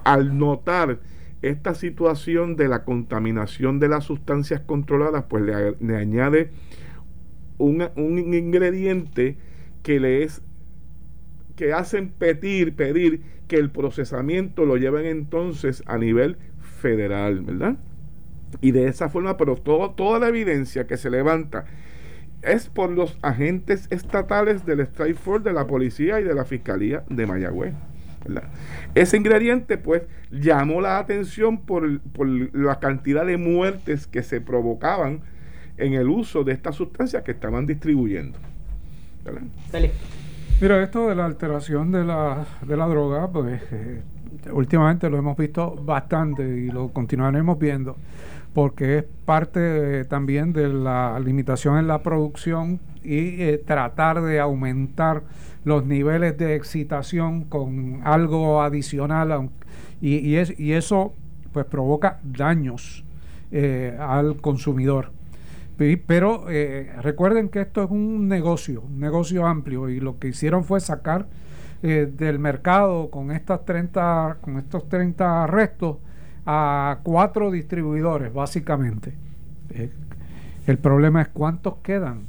Al 0.04 0.40
notar 0.40 0.98
esta 1.44 1.76
situación 1.76 2.56
de 2.56 2.68
la 2.68 2.84
contaminación 2.84 3.80
de 3.80 3.90
las 3.90 4.06
sustancias 4.06 4.60
controladas, 4.60 5.26
pues 5.30 5.44
le, 5.44 5.96
añade 5.96 6.50
un, 7.60 7.88
un 7.96 8.34
ingrediente 8.34 9.38
que 9.84 10.00
le 10.00 10.24
es 10.24 10.42
que 11.56 11.74
hacen 11.74 12.10
pedir, 12.10 12.76
pedir 12.76 13.22
que 13.48 13.58
el 13.58 13.70
procesamiento 13.70 14.66
lo 14.66 14.78
lleven 14.78 15.06
entonces 15.06 15.84
a 15.86 15.98
nivel 15.98 16.38
federal, 16.60 17.42
¿verdad? 17.42 17.78
Y 18.62 18.72
de 18.72 18.88
esa 18.88 19.10
forma, 19.10 19.38
pero 19.38 19.56
todo, 19.56 19.92
toda 19.92 20.20
la 20.20 20.28
evidencia 20.28 20.88
que 20.88 20.98
se 20.98 21.10
levanta 21.10 21.66
es 22.42 22.70
por 22.70 22.92
los 22.92 23.18
agentes 23.22 23.88
estatales 23.90 24.66
del 24.66 24.82
Strike 24.82 25.18
Force, 25.18 25.44
de 25.44 25.54
la 25.54 25.68
policía 25.68 26.20
y 26.20 26.24
de 26.24 26.36
la 26.36 26.46
fiscalía 26.46 27.04
de 27.10 27.26
Mayagüez. 27.26 27.74
¿verdad? 28.26 28.50
Ese 28.94 29.18
ingrediente, 29.18 29.78
pues, 29.78 30.04
llamó 30.32 30.82
la 30.82 31.00
atención 31.00 31.60
por, 31.60 32.00
por, 32.02 32.28
la 32.28 32.80
cantidad 32.80 33.26
de 33.26 33.38
muertes 33.38 34.08
que 34.08 34.24
se 34.24 34.42
provocaban 34.42 35.22
en 35.78 35.94
el 35.94 36.08
uso 36.08 36.44
de 36.44 36.54
estas 36.54 36.76
sustancias 36.76 37.24
que 37.24 37.32
estaban 37.32 37.66
distribuyendo. 37.66 38.38
¿verdad? 39.24 39.42
Mira, 40.62 40.82
esto 40.82 41.10
de 41.10 41.16
la 41.16 41.26
alteración 41.26 41.92
de 41.92 42.06
la, 42.06 42.46
de 42.66 42.78
la 42.78 42.88
droga, 42.88 43.28
pues 43.28 43.62
eh, 43.74 44.02
últimamente 44.54 45.10
lo 45.10 45.18
hemos 45.18 45.36
visto 45.36 45.76
bastante 45.76 46.44
y 46.44 46.68
lo 46.68 46.94
continuaremos 46.94 47.60
viendo, 47.60 47.98
porque 48.54 49.00
es 49.00 49.04
parte 49.26 50.06
también 50.06 50.54
de 50.54 50.70
la 50.70 51.20
limitación 51.20 51.78
en 51.78 51.88
la 51.88 52.02
producción 52.02 52.80
y 53.04 53.42
eh, 53.42 53.62
tratar 53.66 54.22
de 54.22 54.40
aumentar 54.40 55.24
los 55.66 55.86
niveles 55.86 56.38
de 56.38 56.56
excitación 56.56 57.44
con 57.44 58.00
algo 58.06 58.62
adicional 58.62 59.50
y, 60.00 60.20
y, 60.20 60.38
es, 60.38 60.58
y 60.58 60.72
eso 60.72 61.14
pues 61.52 61.66
provoca 61.66 62.22
daños 62.24 63.04
eh, 63.52 63.98
al 64.00 64.38
consumidor. 64.38 65.15
Pero 65.78 66.46
eh, 66.50 66.92
recuerden 67.02 67.50
que 67.50 67.62
esto 67.62 67.84
es 67.84 67.92
un 67.92 68.28
negocio, 68.28 68.82
un 68.82 69.00
negocio 69.00 69.46
amplio 69.46 69.90
y 69.90 70.00
lo 70.00 70.20
que 70.20 70.30
hicieron 70.30 70.64
fue 70.64 70.80
sacar 70.80 71.28
eh, 71.84 72.10
del 72.12 72.40
mercado 72.40 73.10
con 73.10 73.32
estas 73.32 73.66
30 73.66 74.38
con 74.42 74.58
estos 74.58 74.88
30 74.88 75.44
arrestos 75.44 75.98
a 76.46 77.00
cuatro 77.04 77.52
distribuidores 77.52 78.34
básicamente. 78.34 79.14
Eh, 79.72 79.92
el 80.68 80.78
problema 80.78 81.22
es 81.22 81.28
cuántos 81.28 81.76
quedan 81.84 82.22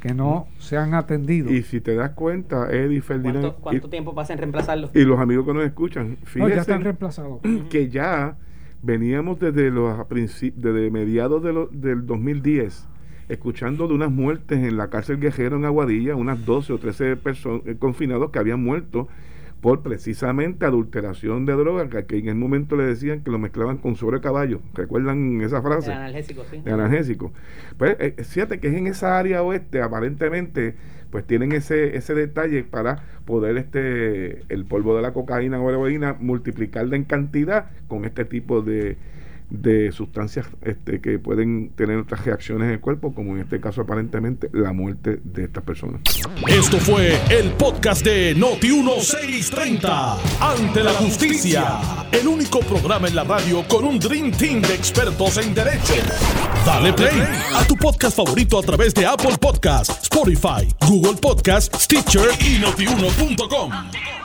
que 0.00 0.14
no 0.14 0.48
se 0.58 0.76
han 0.76 0.94
atendido. 0.94 1.52
Y 1.52 1.62
si 1.62 1.80
te 1.80 1.94
das 1.94 2.10
cuenta, 2.10 2.72
Eddie 2.72 3.02
Ferdinand. 3.02 3.54
¿Cuánto, 3.60 3.88
tiempo 3.88 4.14
pasa 4.14 4.32
en 4.32 4.40
reemplazarlo? 4.40 4.90
Y 4.94 5.04
los 5.04 5.20
amigos 5.20 5.46
que 5.46 5.54
nos 5.54 5.64
escuchan, 5.64 6.16
fíjense 6.24 6.56
ya 6.56 6.60
están 6.62 6.82
reemplazados. 6.82 7.40
Que 7.70 7.88
ya 7.88 8.36
veníamos 8.82 9.38
desde 9.38 9.70
los 9.70 9.96
desde 10.08 10.90
mediados 10.90 11.42
de 11.42 11.68
del 11.72 12.06
2010 12.06 12.88
escuchando 13.28 13.88
de 13.88 13.94
unas 13.94 14.10
muertes 14.10 14.58
en 14.58 14.76
la 14.76 14.90
cárcel 14.90 15.18
Guerrero 15.18 15.56
en 15.56 15.64
Aguadilla, 15.64 16.16
unas 16.16 16.44
12 16.44 16.72
o 16.74 16.78
13 16.78 17.16
personas 17.16 17.62
eh, 17.66 17.76
confinados 17.78 18.30
que 18.30 18.38
habían 18.38 18.62
muerto 18.62 19.08
por 19.62 19.80
precisamente 19.80 20.66
adulteración 20.66 21.46
de 21.46 21.52
droga, 21.52 21.88
que, 21.88 22.18
en 22.18 22.28
el 22.28 22.34
momento 22.34 22.74
le 22.74 22.82
decían 22.82 23.22
que 23.22 23.30
lo 23.30 23.38
mezclaban 23.38 23.78
con 23.78 23.94
sobre 23.94 24.20
caballo. 24.20 24.60
¿Recuerdan 24.74 25.40
esa 25.40 25.62
frase? 25.62 25.90
De 25.90 25.96
analgésico, 25.96 26.44
sí. 26.50 26.60
De 26.60 26.72
analgésico. 26.72 27.32
Pues 27.78 27.96
eh, 28.00 28.16
fíjate 28.24 28.58
que 28.58 28.66
es 28.68 28.74
en 28.74 28.88
esa 28.88 29.20
área 29.20 29.44
oeste, 29.44 29.80
aparentemente, 29.80 30.74
pues 31.10 31.24
tienen 31.24 31.52
ese, 31.52 31.96
ese 31.96 32.12
detalle 32.12 32.64
para 32.64 33.04
poder 33.24 33.56
este 33.56 34.42
el 34.52 34.64
polvo 34.64 34.96
de 34.96 35.02
la 35.02 35.12
cocaína 35.12 35.60
o 35.60 35.70
heroína 35.70 36.16
multiplicarla 36.18 36.96
en 36.96 37.04
cantidad 37.04 37.70
con 37.86 38.04
este 38.04 38.24
tipo 38.24 38.62
de, 38.62 38.96
de 39.52 39.92
sustancias 39.92 40.46
este, 40.62 41.00
que 41.00 41.18
pueden 41.18 41.70
tener 41.70 41.98
otras 41.98 42.24
reacciones 42.24 42.66
en 42.66 42.72
el 42.72 42.80
cuerpo, 42.80 43.14
como 43.14 43.34
en 43.34 43.42
este 43.42 43.60
caso 43.60 43.82
aparentemente 43.82 44.48
la 44.52 44.72
muerte 44.72 45.20
de 45.22 45.44
estas 45.44 45.62
personas. 45.62 46.00
Esto 46.48 46.78
fue 46.78 47.20
el 47.30 47.52
podcast 47.52 48.04
de 48.04 48.34
Noti1630, 48.36 50.18
ante 50.40 50.82
la 50.82 50.92
justicia, 50.92 51.80
el 52.12 52.26
único 52.26 52.60
programa 52.60 53.08
en 53.08 53.14
la 53.14 53.24
radio 53.24 53.62
con 53.68 53.84
un 53.84 53.98
Dream 53.98 54.32
Team 54.32 54.62
de 54.62 54.74
expertos 54.74 55.36
en 55.36 55.54
derecho. 55.54 55.94
Dale 56.64 56.92
play 56.92 57.22
a 57.54 57.64
tu 57.66 57.76
podcast 57.76 58.16
favorito 58.16 58.58
a 58.58 58.62
través 58.62 58.94
de 58.94 59.04
Apple 59.04 59.36
Podcasts, 59.38 60.04
Spotify, 60.04 60.66
Google 60.88 61.20
Podcasts, 61.20 61.84
Stitcher 61.84 62.30
y 62.40 62.58
notiuno.com. 62.58 64.21